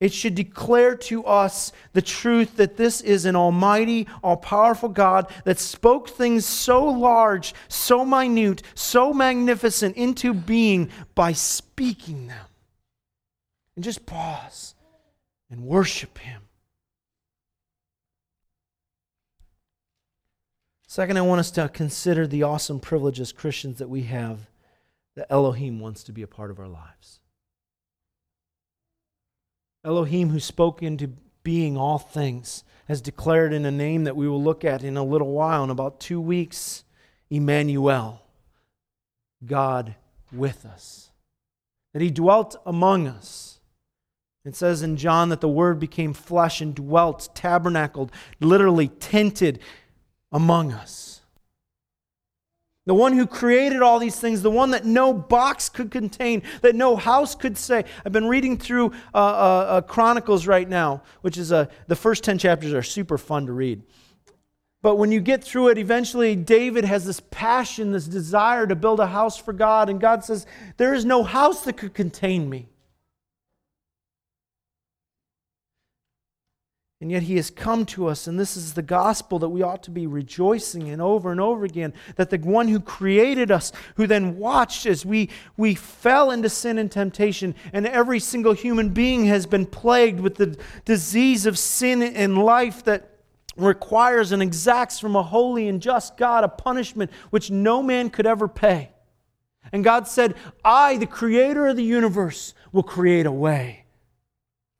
it 0.00 0.12
should 0.12 0.34
declare 0.34 0.96
to 0.96 1.24
us 1.24 1.72
the 1.92 2.02
truth 2.02 2.56
that 2.56 2.76
this 2.76 3.00
is 3.00 3.24
an 3.24 3.36
almighty, 3.36 4.06
all 4.22 4.36
powerful 4.36 4.88
God 4.88 5.30
that 5.44 5.58
spoke 5.58 6.08
things 6.08 6.44
so 6.44 6.84
large, 6.84 7.54
so 7.68 8.04
minute, 8.04 8.62
so 8.74 9.12
magnificent 9.12 9.96
into 9.96 10.34
being 10.34 10.90
by 11.14 11.32
speaking 11.32 12.26
them. 12.26 12.46
And 13.76 13.84
just 13.84 14.04
pause 14.04 14.74
and 15.50 15.64
worship 15.64 16.18
Him. 16.18 16.43
Second, 20.94 21.18
I 21.18 21.22
want 21.22 21.40
us 21.40 21.50
to 21.50 21.68
consider 21.68 22.24
the 22.24 22.44
awesome 22.44 22.78
privilege 22.78 23.18
as 23.18 23.32
Christians 23.32 23.78
that 23.78 23.88
we 23.88 24.02
have 24.02 24.48
that 25.16 25.26
Elohim 25.28 25.80
wants 25.80 26.04
to 26.04 26.12
be 26.12 26.22
a 26.22 26.28
part 26.28 26.52
of 26.52 26.60
our 26.60 26.68
lives. 26.68 27.18
Elohim, 29.84 30.30
who 30.30 30.38
spoke 30.38 30.84
into 30.84 31.14
being 31.42 31.76
all 31.76 31.98
things, 31.98 32.62
has 32.86 33.00
declared 33.00 33.52
in 33.52 33.64
a 33.64 33.72
name 33.72 34.04
that 34.04 34.14
we 34.14 34.28
will 34.28 34.40
look 34.40 34.64
at 34.64 34.84
in 34.84 34.96
a 34.96 35.02
little 35.02 35.32
while, 35.32 35.64
in 35.64 35.70
about 35.70 35.98
two 35.98 36.20
weeks 36.20 36.84
Emmanuel, 37.28 38.22
God 39.44 39.96
with 40.30 40.64
us. 40.64 41.10
That 41.92 42.02
he 42.02 42.10
dwelt 42.12 42.54
among 42.64 43.08
us. 43.08 43.58
It 44.44 44.54
says 44.54 44.80
in 44.80 44.96
John 44.96 45.28
that 45.30 45.40
the 45.40 45.48
Word 45.48 45.80
became 45.80 46.12
flesh 46.12 46.60
and 46.60 46.72
dwelt, 46.72 47.30
tabernacled, 47.34 48.12
literally 48.38 48.86
tented 48.86 49.58
among 50.34 50.72
us. 50.72 51.22
The 52.86 52.92
one 52.92 53.14
who 53.14 53.26
created 53.26 53.80
all 53.80 53.98
these 53.98 54.20
things, 54.20 54.42
the 54.42 54.50
one 54.50 54.72
that 54.72 54.84
no 54.84 55.14
box 55.14 55.70
could 55.70 55.90
contain, 55.90 56.42
that 56.60 56.74
no 56.74 56.96
house 56.96 57.34
could 57.34 57.56
say. 57.56 57.84
I've 58.04 58.12
been 58.12 58.28
reading 58.28 58.58
through 58.58 58.92
uh, 59.14 59.16
uh, 59.16 59.20
uh, 59.20 59.80
Chronicles 59.80 60.46
right 60.46 60.68
now, 60.68 61.02
which 61.22 61.38
is 61.38 61.50
uh, 61.50 61.66
the 61.86 61.96
first 61.96 62.24
10 62.24 62.36
chapters 62.36 62.74
are 62.74 62.82
super 62.82 63.16
fun 63.16 63.46
to 63.46 63.52
read. 63.52 63.82
But 64.82 64.96
when 64.96 65.10
you 65.10 65.20
get 65.20 65.42
through 65.42 65.68
it, 65.68 65.78
eventually 65.78 66.36
David 66.36 66.84
has 66.84 67.06
this 67.06 67.20
passion, 67.30 67.92
this 67.92 68.06
desire 68.06 68.66
to 68.66 68.76
build 68.76 69.00
a 69.00 69.06
house 69.06 69.38
for 69.38 69.54
God. 69.54 69.88
And 69.88 69.98
God 69.98 70.24
says, 70.24 70.44
There 70.76 70.92
is 70.92 71.06
no 71.06 71.22
house 71.22 71.62
that 71.62 71.78
could 71.78 71.94
contain 71.94 72.50
me. 72.50 72.68
And 77.04 77.12
yet 77.12 77.24
he 77.24 77.36
has 77.36 77.50
come 77.50 77.84
to 77.84 78.06
us, 78.06 78.26
and 78.26 78.40
this 78.40 78.56
is 78.56 78.72
the 78.72 78.80
gospel 78.80 79.38
that 79.40 79.50
we 79.50 79.60
ought 79.60 79.82
to 79.82 79.90
be 79.90 80.06
rejoicing 80.06 80.86
in 80.86 81.02
over 81.02 81.30
and 81.30 81.38
over 81.38 81.66
again. 81.66 81.92
That 82.16 82.30
the 82.30 82.38
one 82.38 82.66
who 82.66 82.80
created 82.80 83.50
us, 83.50 83.72
who 83.96 84.06
then 84.06 84.38
watched 84.38 84.86
as 84.86 85.04
we, 85.04 85.28
we 85.58 85.74
fell 85.74 86.30
into 86.30 86.48
sin 86.48 86.78
and 86.78 86.90
temptation, 86.90 87.56
and 87.74 87.86
every 87.86 88.20
single 88.20 88.54
human 88.54 88.88
being 88.88 89.26
has 89.26 89.44
been 89.44 89.66
plagued 89.66 90.18
with 90.18 90.36
the 90.36 90.56
disease 90.86 91.44
of 91.44 91.58
sin 91.58 92.00
in 92.00 92.36
life 92.36 92.82
that 92.84 93.10
requires 93.58 94.32
and 94.32 94.42
exacts 94.42 94.98
from 94.98 95.14
a 95.14 95.22
holy 95.22 95.68
and 95.68 95.82
just 95.82 96.16
God 96.16 96.42
a 96.42 96.48
punishment 96.48 97.10
which 97.28 97.50
no 97.50 97.82
man 97.82 98.08
could 98.08 98.24
ever 98.24 98.48
pay. 98.48 98.92
And 99.74 99.84
God 99.84 100.08
said, 100.08 100.36
I, 100.64 100.96
the 100.96 101.04
creator 101.04 101.66
of 101.66 101.76
the 101.76 101.84
universe, 101.84 102.54
will 102.72 102.82
create 102.82 103.26
a 103.26 103.30
way 103.30 103.84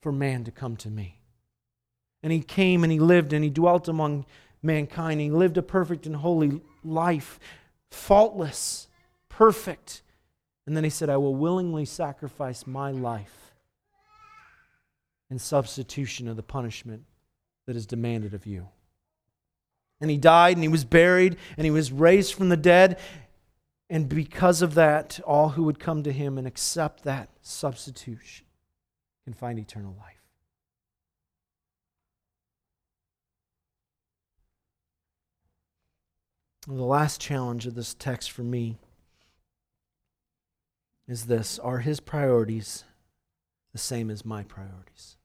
for 0.00 0.10
man 0.10 0.44
to 0.44 0.50
come 0.50 0.78
to 0.78 0.88
me. 0.88 1.13
And 2.24 2.32
he 2.32 2.40
came 2.40 2.82
and 2.82 2.90
he 2.90 2.98
lived 2.98 3.34
and 3.34 3.44
he 3.44 3.50
dwelt 3.50 3.86
among 3.86 4.24
mankind. 4.62 5.20
He 5.20 5.30
lived 5.30 5.58
a 5.58 5.62
perfect 5.62 6.06
and 6.06 6.16
holy 6.16 6.62
life, 6.82 7.38
faultless, 7.90 8.88
perfect. 9.28 10.00
And 10.66 10.74
then 10.74 10.84
he 10.84 10.90
said, 10.90 11.10
I 11.10 11.18
will 11.18 11.34
willingly 11.34 11.84
sacrifice 11.84 12.66
my 12.66 12.90
life 12.90 13.52
in 15.30 15.38
substitution 15.38 16.26
of 16.26 16.36
the 16.36 16.42
punishment 16.42 17.04
that 17.66 17.76
is 17.76 17.84
demanded 17.84 18.32
of 18.32 18.46
you. 18.46 18.68
And 20.00 20.10
he 20.10 20.16
died 20.16 20.56
and 20.56 20.62
he 20.62 20.68
was 20.68 20.86
buried 20.86 21.36
and 21.58 21.66
he 21.66 21.70
was 21.70 21.92
raised 21.92 22.32
from 22.32 22.48
the 22.48 22.56
dead. 22.56 22.98
And 23.90 24.08
because 24.08 24.62
of 24.62 24.74
that, 24.76 25.20
all 25.26 25.50
who 25.50 25.64
would 25.64 25.78
come 25.78 26.02
to 26.04 26.12
him 26.12 26.38
and 26.38 26.46
accept 26.46 27.04
that 27.04 27.28
substitution 27.42 28.46
can 29.24 29.34
find 29.34 29.58
eternal 29.58 29.94
life. 29.98 30.13
The 36.66 36.82
last 36.82 37.20
challenge 37.20 37.66
of 37.66 37.74
this 37.74 37.92
text 37.92 38.30
for 38.30 38.42
me 38.42 38.78
is 41.06 41.26
this 41.26 41.58
Are 41.58 41.80
his 41.80 42.00
priorities 42.00 42.84
the 43.72 43.78
same 43.78 44.10
as 44.10 44.24
my 44.24 44.44
priorities? 44.44 45.16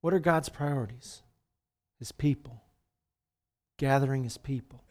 What 0.00 0.14
are 0.14 0.18
God's 0.18 0.48
priorities? 0.48 1.22
His 1.98 2.10
people, 2.10 2.62
gathering 3.78 4.24
his 4.24 4.38
people, 4.38 4.82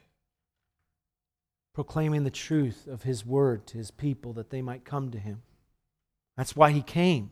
proclaiming 1.73 2.23
the 2.23 2.29
truth 2.29 2.87
of 2.87 3.03
his 3.03 3.25
word 3.25 3.65
to 3.67 3.77
his 3.77 3.91
people 3.91 4.33
that 4.33 4.49
they 4.49 4.61
might 4.61 4.85
come 4.85 5.11
to 5.11 5.19
him. 5.19 5.41
That's 6.37 6.55
why 6.55 6.71
he 6.71 6.81
came. 6.81 7.31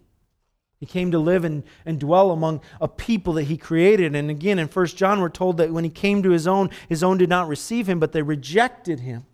He 0.80 0.86
came 0.86 1.12
to 1.12 1.20
live 1.20 1.44
and, 1.44 1.64
and 1.86 2.00
dwell 2.00 2.32
among 2.32 2.62
a 2.80 2.88
people 2.88 3.34
that 3.34 3.44
he 3.44 3.58
created. 3.58 4.16
And 4.16 4.30
again, 4.30 4.60
in 4.60 4.68
1 4.68 4.86
John, 4.88 5.20
we're 5.20 5.30
told 5.30 5.58
that 5.58 5.74
when 5.74 5.84
he 5.84 5.90
came 5.90 6.24
to 6.24 6.30
his 6.30 6.48
own, 6.48 6.70
his 6.88 7.04
own 7.04 7.18
did 7.18 7.30
not 7.30 7.50
receive 7.50 7.88
him, 7.88 8.00
but 8.00 8.14
they 8.14 8.22
rejected 8.22 9.02
him. 9.02 9.26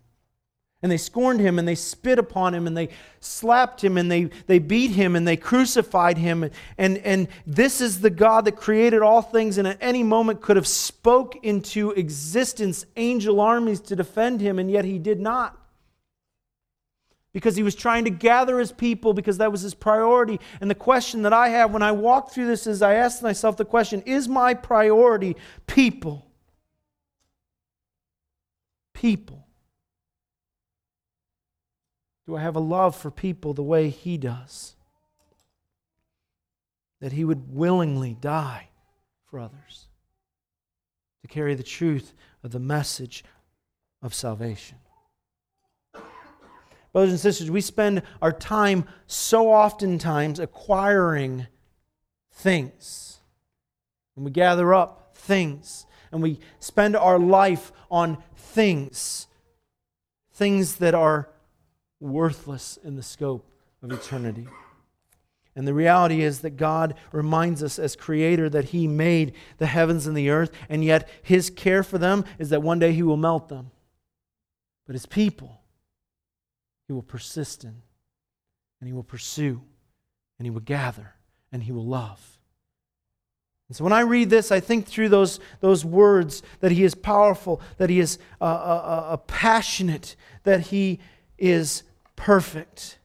And 0.82 0.92
they 0.92 0.98
scorned 0.98 1.40
him 1.40 1.58
and 1.58 1.66
they 1.66 1.74
spit 1.74 2.18
upon 2.18 2.54
him 2.54 2.66
and 2.66 2.76
they 2.76 2.90
slapped 3.20 3.82
him 3.82 3.96
and 3.96 4.10
they, 4.10 4.24
they 4.46 4.58
beat 4.58 4.90
him 4.90 5.16
and 5.16 5.26
they 5.26 5.36
crucified 5.36 6.18
him. 6.18 6.50
And, 6.76 6.98
and 6.98 7.28
this 7.46 7.80
is 7.80 8.00
the 8.00 8.10
God 8.10 8.44
that 8.44 8.56
created 8.56 9.00
all 9.00 9.22
things 9.22 9.56
and 9.56 9.66
at 9.66 9.78
any 9.80 10.02
moment 10.02 10.42
could 10.42 10.56
have 10.56 10.66
spoke 10.66 11.44
into 11.44 11.92
existence 11.92 12.84
angel 12.96 13.40
armies 13.40 13.80
to 13.82 13.96
defend 13.96 14.40
him, 14.40 14.58
and 14.58 14.70
yet 14.70 14.84
he 14.84 14.98
did 14.98 15.18
not 15.18 15.58
because 17.36 17.54
he 17.54 17.62
was 17.62 17.74
trying 17.74 18.02
to 18.02 18.10
gather 18.10 18.58
his 18.58 18.72
people 18.72 19.12
because 19.12 19.36
that 19.36 19.52
was 19.52 19.60
his 19.60 19.74
priority. 19.74 20.40
And 20.58 20.70
the 20.70 20.74
question 20.74 21.20
that 21.20 21.34
I 21.34 21.50
have 21.50 21.70
when 21.70 21.82
I 21.82 21.92
walk 21.92 22.30
through 22.30 22.46
this 22.46 22.66
is 22.66 22.80
I 22.80 22.94
ask 22.94 23.22
myself 23.22 23.58
the 23.58 23.64
question 23.66 24.02
is 24.06 24.26
my 24.26 24.54
priority 24.54 25.36
people? 25.66 26.30
People. 28.94 29.46
Do 32.24 32.36
I 32.36 32.40
have 32.40 32.56
a 32.56 32.60
love 32.60 32.96
for 32.96 33.10
people 33.10 33.52
the 33.52 33.62
way 33.62 33.90
he 33.90 34.16
does? 34.16 34.74
That 37.02 37.12
he 37.12 37.26
would 37.26 37.54
willingly 37.54 38.16
die 38.18 38.70
for 39.26 39.40
others 39.40 39.88
to 41.20 41.28
carry 41.28 41.54
the 41.54 41.62
truth 41.62 42.14
of 42.42 42.52
the 42.52 42.60
message 42.60 43.24
of 44.00 44.14
salvation. 44.14 44.78
Brothers 46.96 47.12
and 47.12 47.20
sisters, 47.20 47.50
we 47.50 47.60
spend 47.60 48.00
our 48.22 48.32
time 48.32 48.86
so 49.06 49.52
oftentimes 49.52 50.40
acquiring 50.40 51.46
things. 52.32 53.18
And 54.16 54.24
we 54.24 54.30
gather 54.30 54.72
up 54.72 55.14
things. 55.14 55.84
And 56.10 56.22
we 56.22 56.40
spend 56.58 56.96
our 56.96 57.18
life 57.18 57.70
on 57.90 58.16
things. 58.34 59.26
Things 60.32 60.76
that 60.76 60.94
are 60.94 61.28
worthless 62.00 62.78
in 62.82 62.96
the 62.96 63.02
scope 63.02 63.46
of 63.82 63.92
eternity. 63.92 64.48
And 65.54 65.68
the 65.68 65.74
reality 65.74 66.22
is 66.22 66.40
that 66.40 66.56
God 66.56 66.94
reminds 67.12 67.62
us 67.62 67.78
as 67.78 67.94
creator 67.94 68.48
that 68.48 68.70
He 68.70 68.88
made 68.88 69.34
the 69.58 69.66
heavens 69.66 70.06
and 70.06 70.16
the 70.16 70.30
earth, 70.30 70.50
and 70.70 70.82
yet 70.82 71.10
His 71.22 71.50
care 71.50 71.82
for 71.82 71.98
them 71.98 72.24
is 72.38 72.48
that 72.48 72.62
one 72.62 72.78
day 72.78 72.94
He 72.94 73.02
will 73.02 73.18
melt 73.18 73.50
them. 73.50 73.70
But 74.86 74.94
His 74.94 75.04
people, 75.04 75.60
he 76.86 76.92
will 76.92 77.02
persist 77.02 77.64
in, 77.64 77.82
and 78.80 78.88
he 78.88 78.92
will 78.92 79.02
pursue, 79.02 79.62
and 80.38 80.46
he 80.46 80.50
will 80.50 80.60
gather, 80.60 81.14
and 81.52 81.62
he 81.62 81.72
will 81.72 81.86
love. 81.86 82.38
And 83.68 83.76
so 83.76 83.82
when 83.82 83.92
I 83.92 84.00
read 84.00 84.30
this, 84.30 84.52
I 84.52 84.60
think 84.60 84.86
through 84.86 85.08
those, 85.08 85.40
those 85.60 85.84
words 85.84 86.42
that 86.60 86.70
he 86.70 86.84
is 86.84 86.94
powerful, 86.94 87.60
that 87.78 87.90
he 87.90 87.98
is 87.98 88.18
uh, 88.40 88.44
uh, 88.44 89.06
uh, 89.08 89.16
passionate, 89.16 90.14
that 90.44 90.60
he 90.60 91.00
is 91.36 91.82
perfect. 92.14 92.98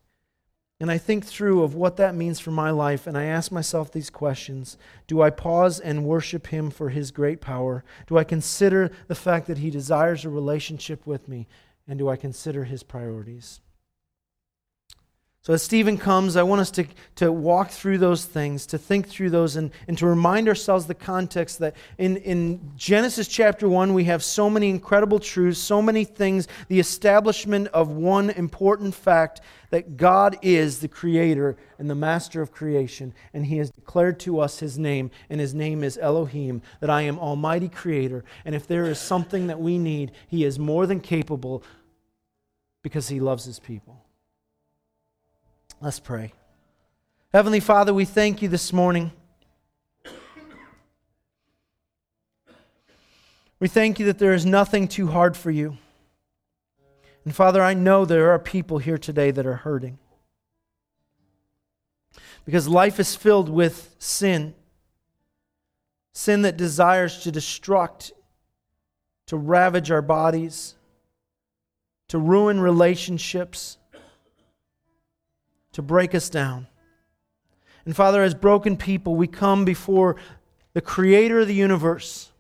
And 0.80 0.92
I 0.92 0.98
think 0.98 1.26
through 1.26 1.62
of 1.64 1.76
what 1.76 1.98
that 1.98 2.16
means 2.16 2.40
for 2.40 2.52
my 2.52 2.72
life, 2.72 3.06
and 3.06 3.18
I 3.18 3.26
ask 3.26 3.52
myself 3.52 3.92
these 3.92 4.10
questions 4.10 4.78
Do 5.06 5.22
I 5.22 5.30
pause 5.30 5.80
and 5.80 6.06
worship 6.06 6.48
Him 6.48 6.72
for 6.72 6.90
His 6.90 7.12
great 7.12 7.40
power? 7.40 7.84
Do 8.08 8.18
I 8.18 8.24
consider 8.24 8.92
the 9.08 9.16
fact 9.16 9.46
that 9.46 9.60
He 9.60 9.70
desires 9.70 10.26
a 10.26 10.30
relationship 10.30 11.06
with 11.06 11.28
me? 11.28 11.48
And 11.88 12.00
do 12.00 12.10
I 12.10 12.16
consider 12.16 12.64
His 12.64 12.82
priorities? 12.82 13.62
So, 15.44 15.54
as 15.54 15.64
Stephen 15.64 15.98
comes, 15.98 16.36
I 16.36 16.44
want 16.44 16.62
us 16.62 16.70
to, 16.72 16.86
to 17.16 17.32
walk 17.32 17.72
through 17.72 17.98
those 17.98 18.26
things, 18.26 18.68
to 18.68 18.78
think 18.78 19.08
through 19.08 19.32
those, 19.32 19.56
and, 19.56 19.72
and 19.88 19.98
to 19.98 20.06
remind 20.06 20.48
ourselves 20.48 20.86
the 20.86 20.94
context 20.94 21.58
that 21.60 21.76
in, 21.98 22.18
in 22.18 22.74
Genesis 22.76 23.28
chapter 23.28 23.68
1, 23.68 23.96
we 23.96 24.04
have 24.04 24.24
so 24.24 24.52
many 24.52 24.70
incredible 24.70 25.18
truths, 25.18 25.58
so 25.58 25.82
many 25.82 26.06
things, 26.06 26.48
the 26.68 26.80
establishment 26.80 27.70
of 27.70 27.90
one 27.90 28.30
important 28.30 28.94
fact 28.94 29.42
that 29.72 29.98
God 29.98 30.38
is 30.44 30.78
the 30.78 30.88
creator 30.88 31.58
and 31.80 31.90
the 31.90 31.96
master 31.96 32.44
of 32.44 32.52
creation, 32.52 33.12
and 33.34 33.44
He 33.48 33.58
has 33.58 33.72
declared 33.72 34.20
to 34.20 34.42
us 34.42 34.60
His 34.60 34.78
name, 34.78 35.10
and 35.28 35.42
His 35.42 35.56
name 35.56 35.84
is 35.84 35.98
Elohim, 35.98 36.62
that 36.82 36.92
I 36.92 37.02
am 37.02 37.18
Almighty 37.18 37.70
Creator. 37.70 38.24
And 38.46 38.54
if 38.54 38.68
there 38.68 38.86
is 38.86 39.00
something 39.00 39.48
that 39.48 39.60
we 39.60 39.80
need, 39.80 40.12
He 40.28 40.44
is 40.44 40.60
more 40.60 40.86
than 40.86 41.00
capable 41.00 41.64
because 42.84 43.08
He 43.08 43.20
loves 43.20 43.46
His 43.46 43.58
people. 43.58 44.06
Let's 45.84 46.00
pray. 46.00 46.32
Heavenly 47.34 47.60
Father, 47.60 47.92
we 47.92 48.06
thank 48.06 48.44
you 48.44 48.48
this 48.48 48.72
morning. 48.72 49.12
We 53.60 53.68
thank 53.68 53.98
you 53.98 54.06
that 54.06 54.20
there 54.20 54.34
is 54.34 54.46
nothing 54.46 54.88
too 54.88 55.08
hard 55.08 55.36
for 55.36 55.50
you. 55.50 55.80
And 57.26 57.34
Father, 57.36 57.64
I 57.64 57.74
know 57.74 58.06
there 58.06 58.30
are 58.30 58.38
people 58.38 58.78
here 58.78 59.00
today 59.00 59.32
that 59.32 59.48
are 59.48 59.56
hurting. 59.56 59.98
Because 62.46 62.68
life 62.68 63.00
is 63.00 63.16
filled 63.16 63.50
with 63.50 63.96
sin 63.98 64.54
sin 66.14 66.44
that 66.44 66.58
desires 66.58 67.24
to 67.24 67.32
destruct, 67.32 68.12
to 69.26 69.38
ravage 69.38 69.90
our 69.90 70.02
bodies, 70.02 70.76
to 72.10 72.20
ruin 72.20 72.60
relationships 72.60 73.78
to 75.74 75.82
break 75.82 76.14
us 76.14 76.30
down. 76.30 76.68
And 77.86 77.96
Father, 77.96 78.22
as 78.22 78.34
broken 78.34 78.78
people, 78.78 79.16
we 79.16 79.28
come 79.28 79.66
before 79.66 80.16
the 80.74 80.82
Creator 80.82 81.42
of 81.42 81.48
the 81.48 81.54
universe. 81.54 82.32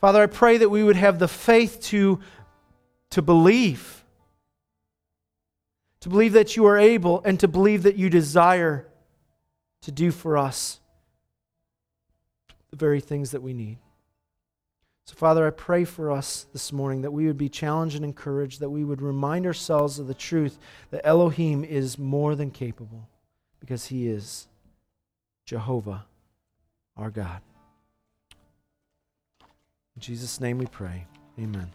Father, 0.00 0.22
I 0.22 0.26
pray 0.26 0.58
that 0.58 0.68
we 0.68 0.82
would 0.82 0.96
have 0.96 1.18
the 1.18 1.28
faith 1.28 1.80
to, 1.82 2.20
to 3.10 3.22
believe, 3.22 4.04
to 6.00 6.08
believe 6.08 6.32
that 6.32 6.56
you 6.56 6.64
are 6.66 6.78
able, 6.78 7.20
and 7.24 7.38
to 7.40 7.48
believe 7.48 7.82
that 7.82 7.96
you 7.96 8.08
desire 8.08 8.86
to 9.82 9.92
do 9.92 10.10
for 10.10 10.38
us 10.38 10.80
the 12.70 12.76
very 12.76 13.00
things 13.00 13.32
that 13.32 13.42
we 13.42 13.52
need. 13.52 13.78
So, 15.08 15.14
Father, 15.14 15.46
I 15.46 15.50
pray 15.50 15.84
for 15.86 16.10
us 16.10 16.44
this 16.52 16.70
morning 16.70 17.00
that 17.00 17.12
we 17.12 17.26
would 17.26 17.38
be 17.38 17.48
challenged 17.48 17.96
and 17.96 18.04
encouraged, 18.04 18.60
that 18.60 18.68
we 18.68 18.84
would 18.84 19.00
remind 19.00 19.46
ourselves 19.46 19.98
of 19.98 20.06
the 20.06 20.12
truth 20.12 20.58
that 20.90 21.00
Elohim 21.02 21.64
is 21.64 21.98
more 21.98 22.34
than 22.34 22.50
capable 22.50 23.08
because 23.58 23.86
he 23.86 24.06
is 24.06 24.48
Jehovah, 25.46 26.04
our 26.94 27.08
God. 27.08 27.40
In 29.96 30.02
Jesus' 30.02 30.42
name 30.42 30.58
we 30.58 30.66
pray. 30.66 31.06
Amen. 31.38 31.70